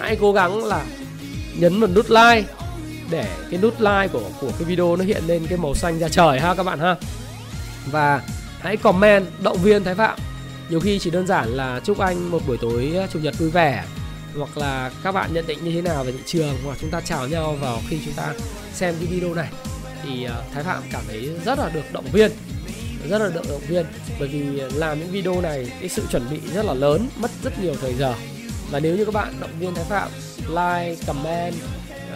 [0.01, 0.87] hãy cố gắng là
[1.59, 2.45] nhấn vào nút like
[3.11, 6.09] để cái nút like của của cái video nó hiện lên cái màu xanh ra
[6.09, 6.97] trời ha các bạn ha
[7.91, 8.23] và
[8.61, 10.19] hãy comment, động viên thái phạm.
[10.69, 13.51] Nhiều khi chỉ đơn giản là chúc anh một buổi tối à, chủ nhật vui
[13.51, 13.85] vẻ,
[14.39, 17.01] hoặc là các bạn nhận định như thế nào về thị trường, hoặc chúng ta
[17.01, 18.35] chào nhau vào khi chúng ta
[18.75, 19.49] xem cái video này.
[20.03, 22.31] Thì à, thái phạm cảm thấy rất là được động viên,
[23.09, 23.87] rất là được động viên.
[24.19, 24.43] Bởi vì
[24.75, 27.95] làm những video này, cái sự chuẩn bị rất là lớn, mất rất nhiều thời
[27.95, 28.15] giờ.
[28.71, 30.09] Và nếu như các bạn động viên thái phạm,
[30.49, 31.55] like, comment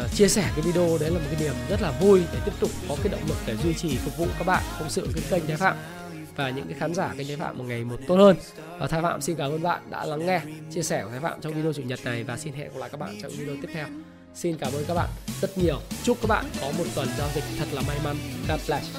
[0.05, 2.53] uh, chia sẻ cái video đấy là một cái niềm rất là vui để tiếp
[2.61, 5.25] tục có cái động lực để duy trì phục vụ các bạn không sự cái
[5.31, 5.77] kênh Thái Phạm
[6.37, 8.37] và những cái khán giả kênh Thái Phạm một ngày một tốt hơn.
[8.79, 10.41] Và Thái Phạm xin cảm ơn bạn đã lắng nghe,
[10.75, 12.89] chia sẻ của Thái Phạm trong video chủ nhật này và xin hẹn gặp lại
[12.93, 13.87] các bạn trong video tiếp theo.
[14.35, 15.09] Xin cảm ơn các bạn
[15.41, 15.81] rất nhiều.
[16.03, 18.17] Chúc các bạn có một tuần giao dịch thật là may mắn.
[18.49, 18.97] God bless.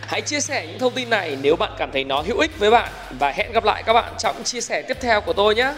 [0.00, 2.70] Hãy chia sẻ những thông tin này nếu bạn cảm thấy nó hữu ích với
[2.70, 5.72] bạn và hẹn gặp lại các bạn trong chia sẻ tiếp theo của tôi nhé.